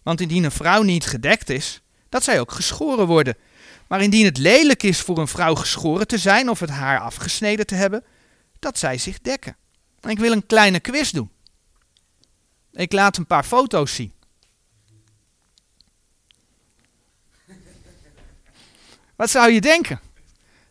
[0.02, 1.81] Want indien een vrouw niet gedekt is,
[2.12, 3.36] dat zij ook geschoren worden.
[3.88, 7.66] Maar indien het lelijk is voor een vrouw geschoren te zijn of het haar afgesneden
[7.66, 8.04] te hebben,
[8.58, 9.56] dat zij zich dekken.
[10.00, 11.30] En ik wil een kleine quiz doen.
[12.72, 14.12] Ik laat een paar foto's zien.
[19.16, 20.00] Wat zou je denken?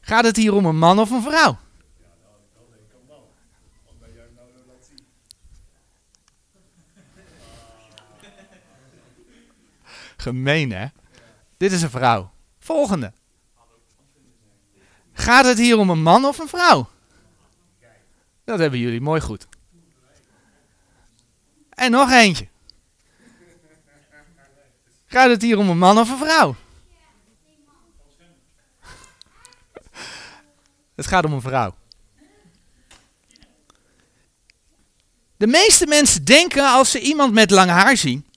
[0.01, 1.59] Gaat het hier om een man of een vrouw?
[10.17, 10.87] Gemeen, hè?
[11.61, 12.31] Dit is een vrouw.
[12.59, 13.13] Volgende.
[15.13, 16.89] Gaat het hier om een man of een vrouw?
[18.43, 19.47] Dat hebben jullie mooi goed.
[21.69, 22.47] En nog eentje.
[25.05, 26.55] Gaat het hier om een man of een vrouw?
[30.95, 31.75] Het gaat om een vrouw.
[35.37, 38.27] De meeste mensen denken als ze iemand met lang haar zien,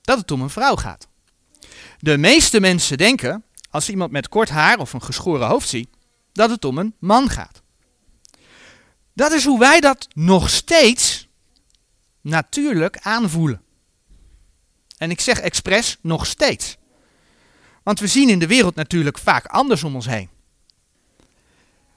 [0.00, 1.08] dat het om een vrouw gaat.
[2.00, 5.88] De meeste mensen denken, als ze iemand met kort haar of een geschoren hoofd zien,
[6.32, 7.62] dat het om een man gaat.
[9.14, 11.28] Dat is hoe wij dat nog steeds
[12.20, 13.62] natuurlijk aanvoelen.
[14.96, 16.76] En ik zeg expres nog steeds.
[17.82, 20.28] Want we zien in de wereld natuurlijk vaak anders om ons heen.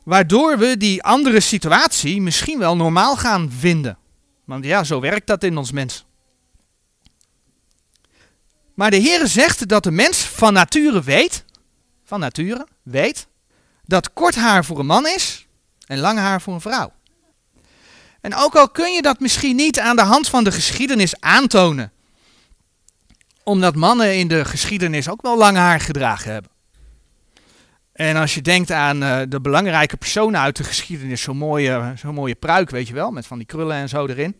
[0.03, 3.97] Waardoor we die andere situatie misschien wel normaal gaan vinden.
[4.45, 6.05] Want ja, zo werkt dat in ons mens.
[8.73, 11.45] Maar de Heer zegt dat de mens van nature weet,
[12.03, 13.27] van nature weet,
[13.85, 15.47] dat kort haar voor een man is
[15.85, 16.91] en lang haar voor een vrouw.
[18.21, 21.91] En ook al kun je dat misschien niet aan de hand van de geschiedenis aantonen,
[23.43, 26.51] omdat mannen in de geschiedenis ook wel lang haar gedragen hebben.
[27.93, 32.13] En als je denkt aan uh, de belangrijke personen uit de geschiedenis, zo'n mooie, zo'n
[32.13, 34.35] mooie pruik, weet je wel, met van die krullen en zo erin.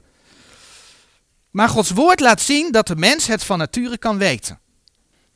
[1.53, 4.59] Maar Gods woord laat zien dat de mens het van nature kan weten.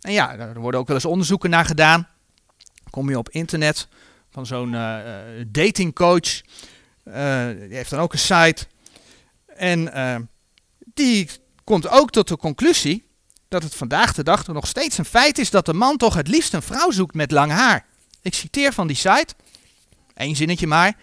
[0.01, 2.08] En ja, er worden ook wel eens onderzoeken naar gedaan.
[2.89, 3.88] Kom je op internet
[4.30, 4.97] van zo'n uh,
[5.47, 6.41] datingcoach.
[7.06, 8.65] Uh, die heeft dan ook een site.
[9.56, 10.30] En
[10.93, 11.30] die
[11.63, 13.08] komt ook tot de conclusie
[13.47, 16.27] dat het vandaag de dag nog steeds een feit is dat de man toch het
[16.27, 17.86] liefst een vrouw zoekt met lang haar.
[18.21, 19.34] Ik citeer van die site,
[20.13, 20.97] één zinnetje maar.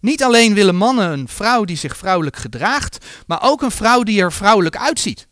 [0.00, 4.20] Niet alleen willen mannen een vrouw die zich vrouwelijk gedraagt, maar ook een vrouw die
[4.20, 5.26] er vrouwelijk uitziet.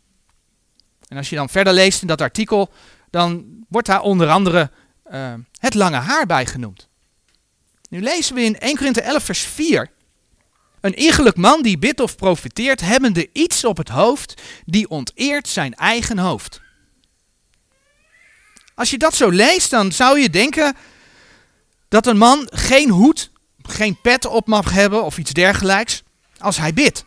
[1.07, 2.71] En als je dan verder leest in dat artikel,
[3.09, 4.71] dan wordt daar onder andere
[5.11, 6.89] uh, het lange haar bij genoemd.
[7.89, 9.89] Nu lezen we in 1 Korinthe 11 vers 4.
[10.81, 15.73] Een iegelijk man die bidt of profiteert, hebbende iets op het hoofd, die onteert zijn
[15.73, 16.61] eigen hoofd.
[18.75, 20.75] Als je dat zo leest, dan zou je denken
[21.87, 23.31] dat een man geen hoed,
[23.67, 26.03] geen pet op mag hebben of iets dergelijks
[26.37, 27.05] als hij bidt.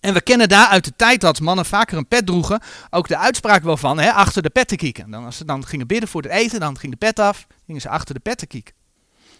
[0.00, 3.16] En we kennen daar uit de tijd dat mannen vaker een pet droegen, ook de
[3.16, 5.10] uitspraak wel van, hè, achter de pet te kieken.
[5.10, 7.80] Dan, als ze dan gingen bidden voor het eten, dan ging de pet af, gingen
[7.80, 8.74] ze achter de pet te kieken.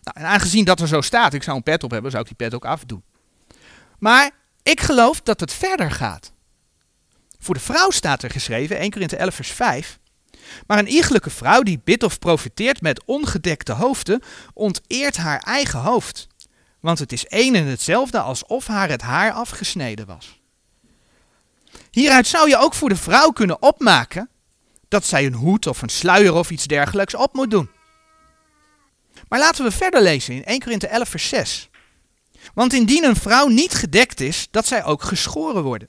[0.02, 2.28] Nou, en aangezien dat er zo staat, ik zou een pet op hebben, zou ik
[2.28, 3.02] die pet ook afdoen.
[3.98, 4.30] Maar
[4.62, 6.32] ik geloof dat het verder gaat.
[7.38, 9.98] Voor de vrouw staat er geschreven, 1 Korinthe 11 vers 5,
[10.66, 14.22] maar een iegelijke vrouw die bidt of profiteert met ongedekte hoofden,
[14.54, 16.26] onteert haar eigen hoofd.
[16.80, 20.40] Want het is één en hetzelfde alsof haar het haar afgesneden was.
[21.90, 24.28] Hieruit zou je ook voor de vrouw kunnen opmaken
[24.88, 27.70] dat zij een hoed of een sluier of iets dergelijks op moet doen.
[29.28, 31.70] Maar laten we verder lezen in 1 Korinthe 11 vers 6.
[32.54, 35.88] Want indien een vrouw niet gedekt is, dat zij ook geschoren worden.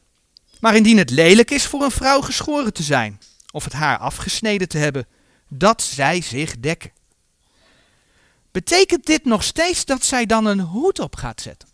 [0.59, 3.19] Maar indien het lelijk is voor een vrouw geschoren te zijn,
[3.53, 5.07] of het haar afgesneden te hebben,
[5.47, 6.91] dat zij zich dekken.
[8.51, 11.69] Betekent dit nog steeds dat zij dan een hoed op gaat zetten?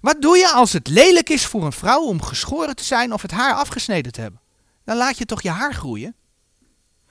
[0.00, 3.22] Wat doe je als het lelijk is voor een vrouw om geschoren te zijn of
[3.22, 4.40] het haar afgesneden te hebben?
[4.84, 6.14] Dan laat je toch je haar groeien?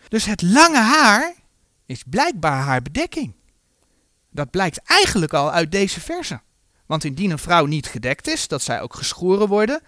[0.08, 1.34] Dus het lange haar
[1.86, 3.34] is blijkbaar haar bedekking.
[4.32, 6.42] Dat blijkt eigenlijk al uit deze verse.
[6.86, 9.82] Want indien een vrouw niet gedekt is, dat zij ook geschoren worden,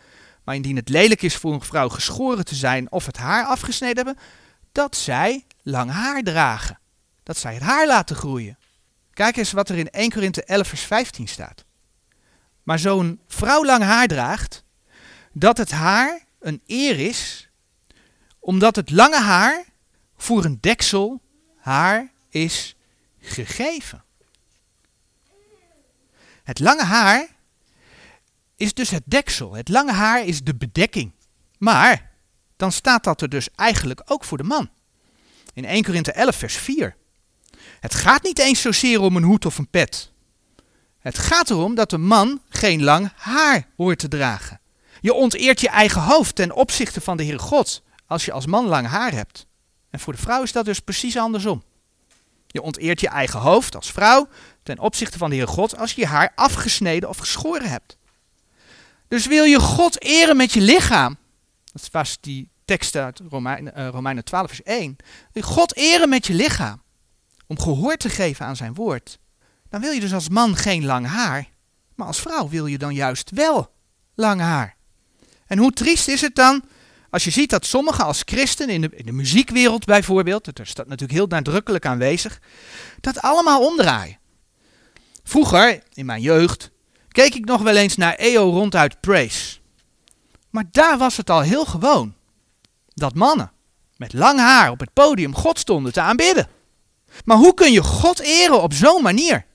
[0.49, 3.95] maar indien het lelijk is voor een vrouw geschoren te zijn of het haar afgesneden
[3.95, 4.23] hebben,
[4.71, 6.79] dat zij lang haar dragen.
[7.23, 8.57] Dat zij het haar laten groeien.
[9.13, 11.65] Kijk eens wat er in 1 Korinthe 11 vers 15 staat.
[12.63, 14.63] Maar zo'n vrouw lang haar draagt,
[15.33, 17.49] dat het haar een eer is,
[18.39, 19.65] omdat het lange haar
[20.17, 21.21] voor een deksel
[21.57, 22.75] haar is
[23.19, 24.03] gegeven.
[26.43, 27.27] Het lange haar
[28.60, 29.54] is dus het deksel.
[29.54, 31.12] Het lange haar is de bedekking.
[31.58, 32.12] Maar
[32.56, 34.69] dan staat dat er dus eigenlijk ook voor de man.
[35.54, 36.95] In 1 Korinthe 11 vers 4.
[37.80, 40.12] Het gaat niet eens zozeer om een hoed of een pet.
[41.00, 44.62] Het gaat erom dat een man geen lang haar hoort te dragen.
[45.02, 48.65] Je onteert je eigen hoofd ten opzichte van de Heere God als je als man
[48.65, 49.48] lang haar hebt.
[49.89, 51.63] En voor de vrouw is dat dus precies andersom.
[52.48, 54.28] Je onteert je eigen hoofd als vrouw
[54.63, 57.98] ten opzichte van de Heere God als je je haar afgesneden of geschoren hebt.
[59.10, 61.17] Dus wil je God eren met je lichaam,
[61.72, 64.95] dat was die tekst uit Romeinen, uh, Romeinen 12 vers 1,
[65.32, 66.82] wil je God eren met je lichaam,
[67.48, 69.19] om gehoor te geven aan zijn woord,
[69.69, 71.50] dan wil je dus als man geen lang haar,
[71.95, 73.74] maar als vrouw wil je dan juist wel
[74.15, 74.76] lang haar.
[75.48, 76.63] En hoe triest is het dan
[77.10, 80.88] als je ziet dat sommigen als christen in de, in de muziekwereld bijvoorbeeld, dat staat
[80.88, 82.39] natuurlijk heel nadrukkelijk aanwezig,
[83.02, 84.17] dat allemaal omdraaien.
[85.24, 86.72] Vroeger, in mijn jeugd,
[87.19, 89.58] keek ik nog wel eens naar EO ronduit Praise.
[90.49, 92.15] Maar daar was het al heel gewoon
[92.93, 93.51] dat mannen
[93.97, 96.47] met lang haar op het podium God stonden te aanbidden.
[97.25, 99.45] Maar hoe kun je God eren op zo'n manier?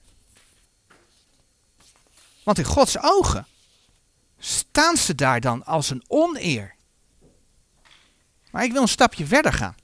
[2.43, 3.47] Want in Gods ogen
[4.39, 6.75] staan ze daar dan als een oneer.
[8.51, 9.75] Maar ik wil een stapje verder gaan.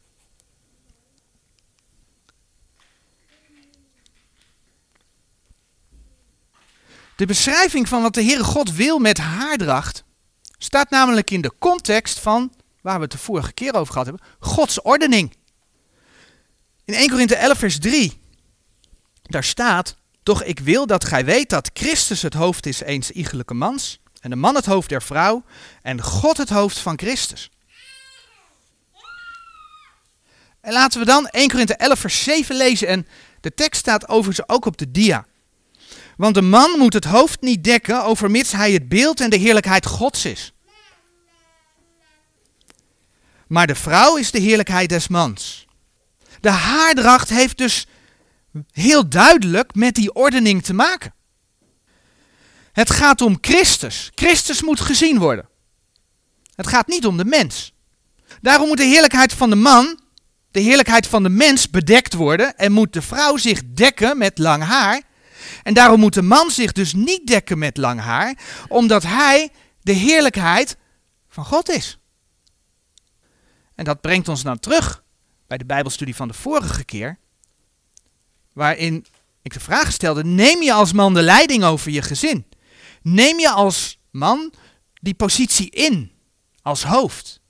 [7.21, 10.03] De beschrijving van wat de Heere God wil met haardracht
[10.57, 14.25] staat namelijk in de context van, waar we het de vorige keer over gehad hebben,
[14.39, 15.35] Gods ordening.
[16.85, 18.21] In 1 Korinthe 11 vers 3,
[19.21, 23.53] daar staat, toch ik wil dat gij weet dat Christus het hoofd is eens iegelijke
[23.53, 25.43] mans, en de man het hoofd der vrouw,
[25.81, 27.49] en God het hoofd van Christus.
[30.61, 33.07] En laten we dan 1 Korinthe 11 vers 7 lezen, en
[33.41, 35.25] de tekst staat overigens ook op de dia.
[36.21, 39.85] Want de man moet het hoofd niet dekken, overmits hij het beeld en de heerlijkheid
[39.85, 40.53] Gods is.
[43.47, 45.65] Maar de vrouw is de heerlijkheid des mans.
[46.39, 47.87] De haardracht heeft dus
[48.71, 51.13] heel duidelijk met die ordening te maken.
[52.71, 54.11] Het gaat om Christus.
[54.15, 55.49] Christus moet gezien worden.
[56.55, 57.73] Het gaat niet om de mens.
[58.41, 59.99] Daarom moet de heerlijkheid van de man,
[60.51, 64.63] de heerlijkheid van de mens bedekt worden en moet de vrouw zich dekken met lang
[64.63, 65.09] haar
[65.63, 68.37] en daarom moet de man zich dus niet dekken met lang haar,
[68.67, 69.49] omdat hij
[69.81, 70.77] de heerlijkheid
[71.29, 71.99] van God is.
[73.75, 75.03] En dat brengt ons dan terug
[75.47, 77.19] bij de Bijbelstudie van de vorige keer,
[78.53, 79.05] waarin
[79.41, 82.45] ik de vraag stelde, neem je als man de leiding over je gezin?
[83.01, 84.53] Neem je als man
[84.93, 86.11] die positie in,
[86.61, 87.41] als hoofd?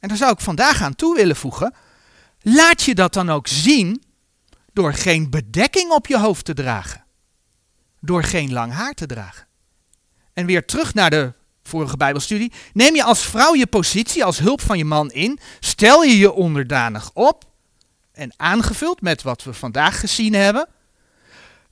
[0.00, 1.74] En daar zou ik vandaag aan toe willen voegen,
[2.40, 4.02] laat je dat dan ook zien
[4.72, 7.03] door geen bedekking op je hoofd te dragen.
[8.04, 9.46] Door geen lang haar te dragen.
[10.32, 11.32] En weer terug naar de
[11.62, 12.52] vorige Bijbelstudie.
[12.72, 15.38] Neem je als vrouw je positie als hulp van je man in.
[15.60, 17.44] Stel je je onderdanig op.
[18.12, 20.68] En aangevuld met wat we vandaag gezien hebben.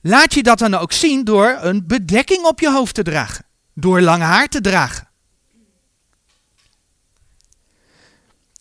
[0.01, 3.45] Laat je dat dan ook zien door een bedekking op je hoofd te dragen.
[3.73, 5.07] Door lang haar te dragen.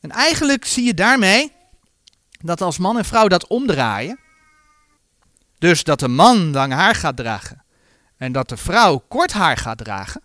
[0.01, 1.53] En eigenlijk zie je daarmee
[2.41, 4.19] dat als man en vrouw dat omdraaien.
[5.59, 7.62] Dus dat de man lang haar gaat dragen
[8.23, 10.23] en dat de vrouw kort haar gaat dragen.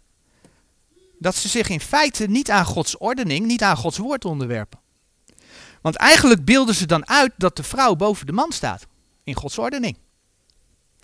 [1.19, 4.79] Dat ze zich in feite niet aan Gods ordening, niet aan Gods woord onderwerpen.
[5.81, 8.85] Want eigenlijk beelden ze dan uit dat de vrouw boven de man staat
[9.23, 9.97] in Gods ordening.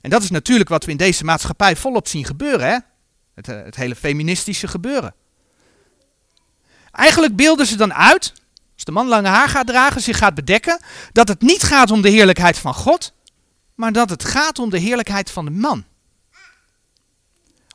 [0.02, 2.78] En dat is natuurlijk wat we in deze maatschappij volop zien gebeuren, hè?
[3.34, 5.16] Het, eh, het hele feministische gebeuren.
[6.92, 8.34] Eigenlijk beelden ze dan uit,
[8.74, 10.80] als de man lange haar gaat dragen, zich gaat bedekken,
[11.12, 13.14] dat het niet gaat om de heerlijkheid van God,
[13.76, 15.86] maar dat het gaat om de heerlijkheid van de man.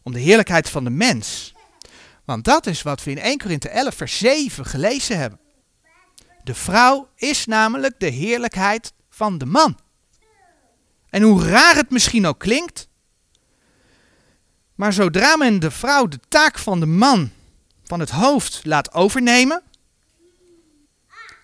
[0.09, 1.53] Om de heerlijkheid van de mens.
[2.25, 5.41] Want dat is wat we in 1 Korinthe 11 vers 7 gelezen hebben.
[6.45, 9.79] De vrouw is namelijk de heerlijkheid van de man.
[11.11, 12.89] En hoe raar het misschien ook klinkt,
[14.75, 17.31] maar zodra men de vrouw de taak van de man,
[17.85, 19.63] van het hoofd, laat overnemen,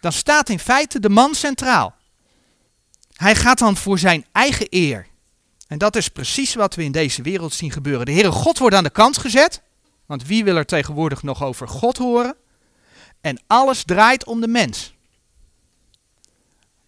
[0.00, 1.94] dan staat in feite de man centraal.
[3.12, 5.06] Hij gaat dan voor zijn eigen eer.
[5.66, 8.06] En dat is precies wat we in deze wereld zien gebeuren.
[8.06, 9.62] De Heere God wordt aan de kant gezet,
[10.06, 12.36] want wie wil er tegenwoordig nog over God horen?
[13.20, 14.94] En alles draait om de mens.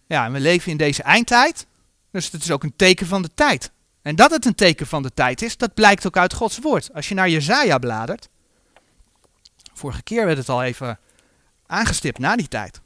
[0.07, 1.65] Ja, en we leven in deze eindtijd,
[2.11, 3.71] dus het is ook een teken van de tijd.
[4.01, 6.93] En dat het een teken van de tijd is, dat blijkt ook uit Gods woord.
[6.93, 8.29] Als je naar Jezaja bladert,
[9.73, 10.99] vorige keer werd het al even
[11.65, 12.81] aangestipt na die tijd.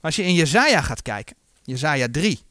[0.00, 2.42] Als je in Jezaja gaat kijken, Jezaja 3.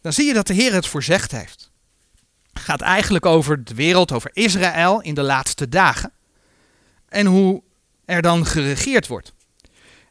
[0.00, 1.70] Dan zie je dat de Heer het voorzegd heeft.
[2.52, 6.12] Het gaat eigenlijk over de wereld, over Israël in de laatste dagen.
[7.08, 7.62] En hoe
[8.04, 9.32] er dan geregeerd wordt.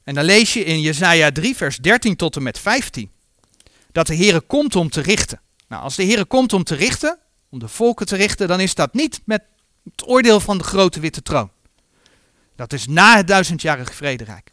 [0.04, 3.12] En dan lees je in Jesaja 3, vers 13 tot en met 15.
[3.92, 5.42] Dat de Heer komt om te richten.
[5.68, 7.20] Nou, als de Heer komt om te richten,
[7.50, 9.44] om de volken te richten, dan is dat niet met
[9.84, 11.52] het oordeel van de grote witte troon.
[12.56, 14.52] Dat is na het duizendjarige vrederijk.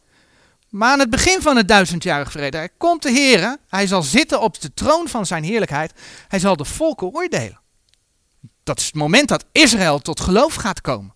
[0.75, 4.61] Maar aan het begin van het duizendjarige vrederijk komt de Heer, hij zal zitten op
[4.61, 5.93] de troon van zijn heerlijkheid,
[6.29, 7.61] hij zal de volken oordelen.
[8.63, 11.15] Dat is het moment dat Israël tot geloof gaat komen.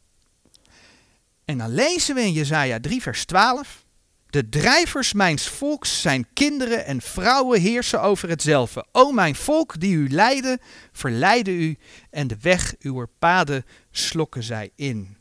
[1.45, 3.85] En dan lezen we in Jesaja 3 vers 12,
[4.27, 8.87] de drijvers mijns volks zijn kinderen en vrouwen heersen over hetzelfde.
[8.93, 10.61] O mijn volk die u leiden,
[10.93, 11.79] verleiden u
[12.11, 15.18] en de weg uw paden slokken zij in.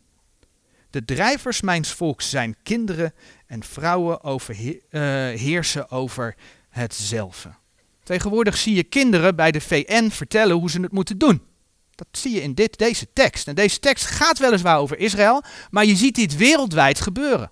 [0.89, 3.13] De drijvers mijns volks zijn kinderen
[3.45, 4.71] en vrouwen over, uh,
[5.39, 6.35] heersen over
[6.69, 7.49] hetzelfde.
[8.03, 11.41] Tegenwoordig zie je kinderen bij de VN vertellen hoe ze het moeten doen.
[11.95, 13.47] Dat zie je in dit, deze tekst.
[13.47, 17.51] En deze tekst gaat weliswaar over Israël, maar je ziet dit wereldwijd gebeuren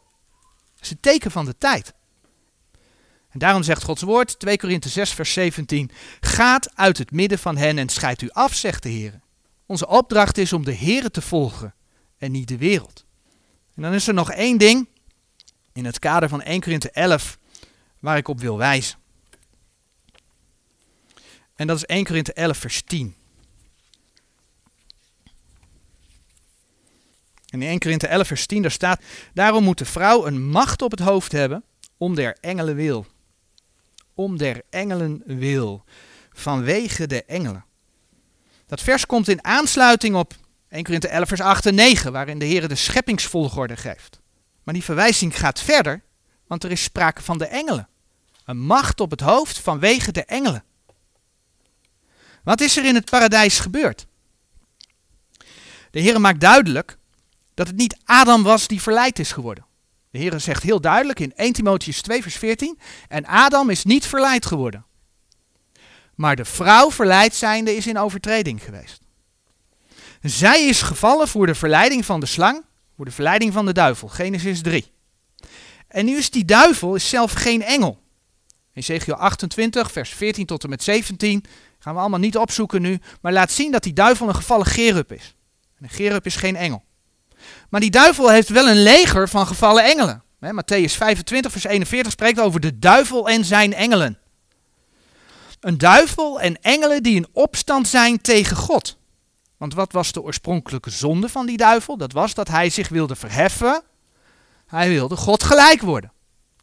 [0.86, 1.94] is een teken van de tijd.
[3.30, 7.58] En daarom zegt Gods woord, 2 Korinthe 6, vers 17, gaat uit het midden van
[7.58, 9.20] hen en scheidt u af, zegt de Heer.
[9.66, 11.74] Onze opdracht is om de Heer te volgen
[12.18, 13.05] en niet de wereld.
[13.76, 14.88] En dan is er nog één ding
[15.74, 17.38] in het kader van 1 Korinthe 11
[18.00, 18.98] waar ik op wil wijzen.
[21.56, 23.16] En dat is 1 Korinthe 11, vers 10.
[27.50, 29.02] En in 1 Korinthe 11 vers 10 daar staat,
[29.34, 31.64] daarom moet de vrouw een macht op het hoofd hebben
[31.98, 33.06] om der engelen wil.
[34.14, 35.84] Om der engelen wil.
[36.32, 37.66] Vanwege de engelen.
[38.66, 40.34] Dat vers komt in aansluiting op
[40.76, 44.20] 1 Korinthe 11 vers 8 en 9, waarin de Heer de scheppingsvolgorde geeft.
[44.64, 46.04] Maar die verwijzing gaat verder,
[46.48, 47.88] want er is sprake van de engelen.
[48.46, 50.64] Een macht op het hoofd vanwege de engelen.
[52.44, 54.08] Wat is er in het paradijs gebeurd?
[55.92, 56.98] De Heer maakt duidelijk
[57.54, 59.66] dat het niet Adam was die verleid is geworden.
[60.12, 64.06] De Heer zegt heel duidelijk in 1 Timotheus 2 vers 14, en Adam is niet
[64.06, 64.86] verleid geworden.
[66.16, 69.05] Maar de vrouw verleid zijnde is in overtreding geweest.
[70.30, 72.64] Zij is gevallen voor de verleiding van de slang,
[72.96, 74.92] voor de verleiding van de duivel, Genesis 3.
[75.88, 78.00] En nu is die duivel is zelf geen engel.
[78.74, 81.46] Ezekiel 28, vers 14 tot en met 17
[81.80, 85.12] Gaan we allemaal niet opzoeken nu, maar laat zien dat die duivel een gevallen gerub
[85.12, 85.36] is.
[85.80, 86.84] een gerub is geen engel.
[87.70, 90.24] Maar die duivel heeft wel een leger van gevallen engelen.
[90.40, 94.20] He, Matthäus 25, vers 41 spreekt over de duivel en zijn engelen.
[95.60, 98.98] Een duivel en engelen die in opstand zijn tegen God.
[99.58, 101.98] Want wat was de oorspronkelijke zonde van die duivel?
[101.98, 103.84] Dat was dat hij zich wilde verheffen.
[104.66, 106.12] Hij wilde God gelijk worden.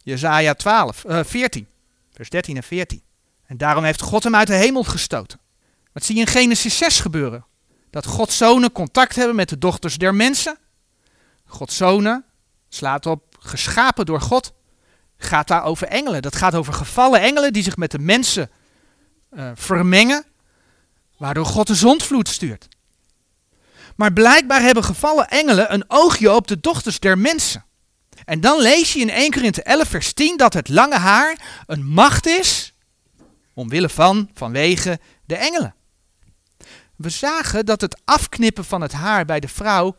[0.03, 1.67] Jezaja 12, uh, 14,
[2.11, 3.01] vers 13 en 14.
[3.45, 5.39] En daarom heeft God hem uit de hemel gestoten.
[5.91, 7.45] Wat zie je in Genesis 6 gebeuren?
[7.89, 10.57] Dat Gods zonen contact hebben met de dochters der mensen.
[11.45, 12.25] Gods zonen
[12.69, 14.53] slaat op geschapen door God.
[15.17, 16.21] Gaat daar over engelen.
[16.21, 18.49] Dat gaat over gevallen engelen die zich met de mensen
[19.31, 20.25] uh, vermengen.
[21.17, 22.67] Waardoor God de zondvloed stuurt.
[23.95, 27.65] Maar blijkbaar hebben gevallen engelen een oogje op de dochters der mensen.
[28.25, 31.85] En dan lees je in 1 Korinthe 11 vers 10 dat het lange haar een
[31.85, 32.73] macht is
[33.53, 35.75] omwille van, vanwege de engelen.
[36.95, 39.97] We zagen dat het afknippen van het haar bij de vrouw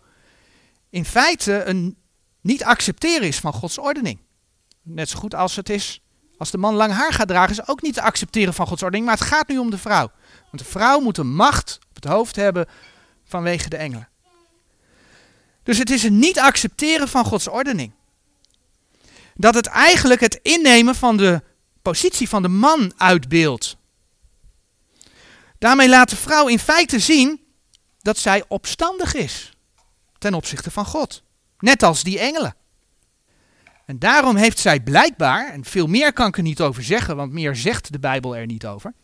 [0.90, 1.96] in feite een
[2.40, 4.18] niet accepteren is van Gods ordening.
[4.82, 6.02] Net zo goed als het is,
[6.38, 9.06] als de man lang haar gaat dragen, is ook niet te accepteren van Gods ordening,
[9.06, 10.10] maar het gaat nu om de vrouw.
[10.50, 12.66] Want de vrouw moet een macht op het hoofd hebben
[13.34, 14.08] vanwege de engelen.
[15.62, 17.92] Dus het is een niet accepteren van Gods ordening.
[19.34, 21.42] Dat het eigenlijk het innemen van de
[21.82, 23.76] positie van de man uitbeeldt.
[25.58, 27.40] Daarmee laat de vrouw in feite zien
[28.00, 29.52] dat zij opstandig is
[30.18, 31.22] ten opzichte van God.
[31.58, 32.54] Net als die engelen.
[33.86, 37.32] En daarom heeft zij blijkbaar, en veel meer kan ik er niet over zeggen, want
[37.32, 38.94] meer zegt de Bijbel er niet over.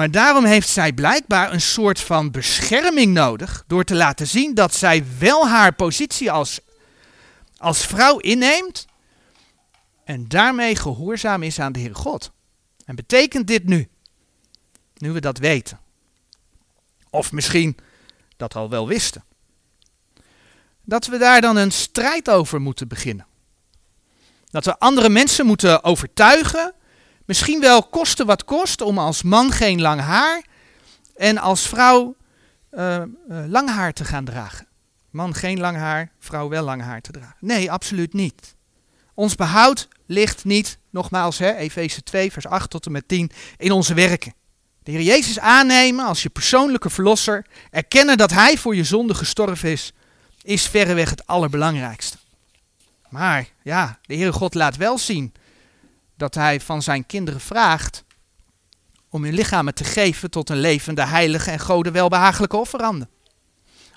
[0.00, 4.74] Maar daarom heeft zij blijkbaar een soort van bescherming nodig door te laten zien dat
[4.74, 6.60] zij wel haar positie als,
[7.56, 8.86] als vrouw inneemt
[10.04, 12.32] en daarmee gehoorzaam is aan de Heere God.
[12.84, 13.88] En betekent dit nu,
[14.96, 15.80] nu we dat weten,
[17.10, 17.76] of misschien
[18.36, 19.24] dat al wel wisten,
[20.84, 23.26] dat we daar dan een strijd over moeten beginnen?
[24.50, 26.74] Dat we andere mensen moeten overtuigen
[27.30, 30.44] Misschien wel kosten wat kost om als man geen lang haar
[31.16, 32.16] en als vrouw
[32.72, 32.96] uh,
[33.28, 34.66] uh, lang haar te gaan dragen.
[35.10, 37.36] Man geen lang haar, vrouw wel lang haar te dragen.
[37.40, 38.54] Nee, absoluut niet.
[39.14, 43.94] Ons behoud ligt niet, nogmaals, Efeze 2, vers 8 tot en met 10, in onze
[43.94, 44.34] werken.
[44.82, 49.70] De Heer Jezus aannemen als je persoonlijke verlosser, erkennen dat Hij voor je zonde gestorven
[49.70, 49.92] is,
[50.42, 52.16] is verreweg het allerbelangrijkste.
[53.08, 55.32] Maar ja, de Heere God laat wel zien
[56.20, 58.04] dat hij van zijn kinderen vraagt
[59.08, 63.08] om hun lichamen te geven tot een levende, heilige en gode welbehagelijke.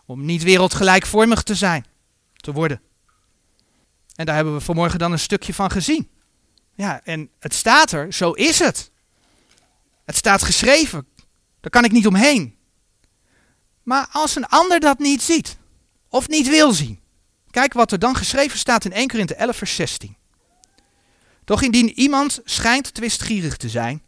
[0.06, 1.86] Om niet wereldgelijkvormig te zijn,
[2.36, 2.82] te worden.
[4.16, 6.10] En daar hebben we vanmorgen dan een stukje van gezien.
[6.74, 8.92] Ja, en het staat er, zo is het.
[10.06, 11.08] Het staat geschreven,
[11.60, 12.58] daar kan ik niet omheen.
[13.84, 15.58] Maar als een ander dat niet ziet,
[16.10, 17.00] of niet wil zien,
[17.52, 20.18] kijk wat er dan geschreven staat in 1 Korinthe 11 vers 16.
[21.46, 24.02] Doch indien iemand schijnt twistgierig te zijn,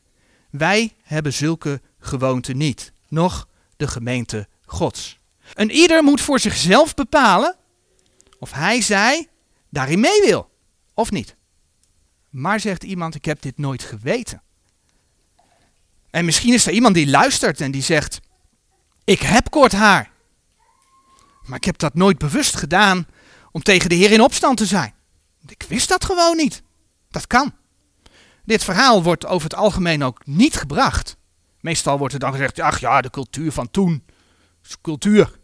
[0.50, 5.20] wij hebben zulke gewoonten niet, nog de gemeente Gods.
[5.54, 7.56] Een ieder moet voor zichzelf bepalen
[8.40, 9.30] of hij zij
[9.70, 10.50] daarin mee wil
[10.94, 11.36] of niet.
[12.30, 14.42] Maar zegt iemand, ik heb dit nooit geweten.
[16.10, 18.20] En misschien is er iemand die luistert en die zegt,
[19.04, 20.12] ik heb kort haar.
[21.44, 23.08] Maar ik heb dat nooit bewust gedaan
[23.52, 24.94] om tegen de Heer in opstand te zijn.
[25.48, 26.64] Ik wist dat gewoon niet.
[27.16, 27.54] Dat kan.
[28.44, 31.18] Dit verhaal wordt over het algemeen ook niet gebracht.
[31.60, 34.04] Meestal wordt er dan gezegd, ach ja, de cultuur van toen.
[34.82, 35.40] cultuur.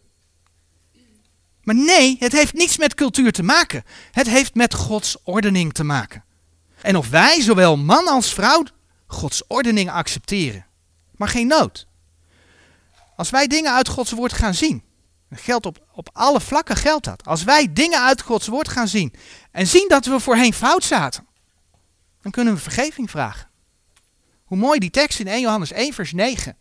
[1.62, 3.84] Maar nee, het heeft niets met cultuur te maken.
[4.10, 6.24] Het heeft met Gods ordening te maken.
[6.80, 8.64] En of wij, zowel man als vrouw,
[9.06, 10.66] Gods ordening accepteren.
[11.16, 11.86] Maar geen nood.
[13.16, 14.82] Als wij dingen uit Gods woord gaan zien,
[15.30, 17.26] geldt op, op alle vlakken geldt dat.
[17.26, 19.14] Als wij dingen uit Gods woord gaan zien
[19.50, 21.26] en zien dat we voorheen fout zaten,
[22.22, 23.48] dan kunnen we vergeving vragen.
[24.44, 26.56] Hoe mooi die tekst in 1 Johannes 1 vers 9.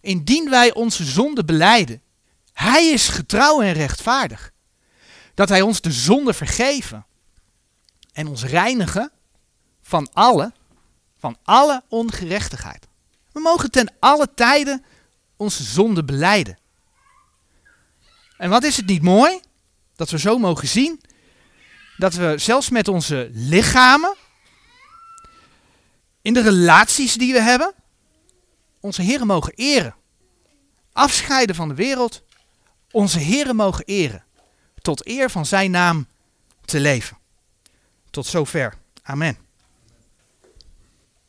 [0.00, 2.02] Indien wij onze zonde beleiden,
[2.52, 4.52] hij is getrouw en rechtvaardig.
[5.34, 7.06] Dat hij ons de zonde vergeven
[8.12, 9.10] en ons reinigen
[9.82, 10.52] van alle,
[11.18, 12.86] van alle ongerechtigheid.
[13.32, 14.84] We mogen ten alle tijden
[15.36, 16.58] onze zonde beleiden.
[18.36, 19.40] En wat is het niet mooi?
[19.96, 21.00] Dat we zo mogen zien
[21.96, 24.16] dat we zelfs met onze lichamen,
[26.22, 27.74] in de relaties die we hebben,
[28.80, 29.94] onze Heren mogen eren.
[30.92, 32.22] Afscheiden van de wereld,
[32.90, 34.24] onze Heren mogen eren.
[34.80, 36.06] Tot eer van zijn naam
[36.64, 37.18] te leven.
[38.10, 38.74] Tot zover.
[39.02, 39.36] Amen.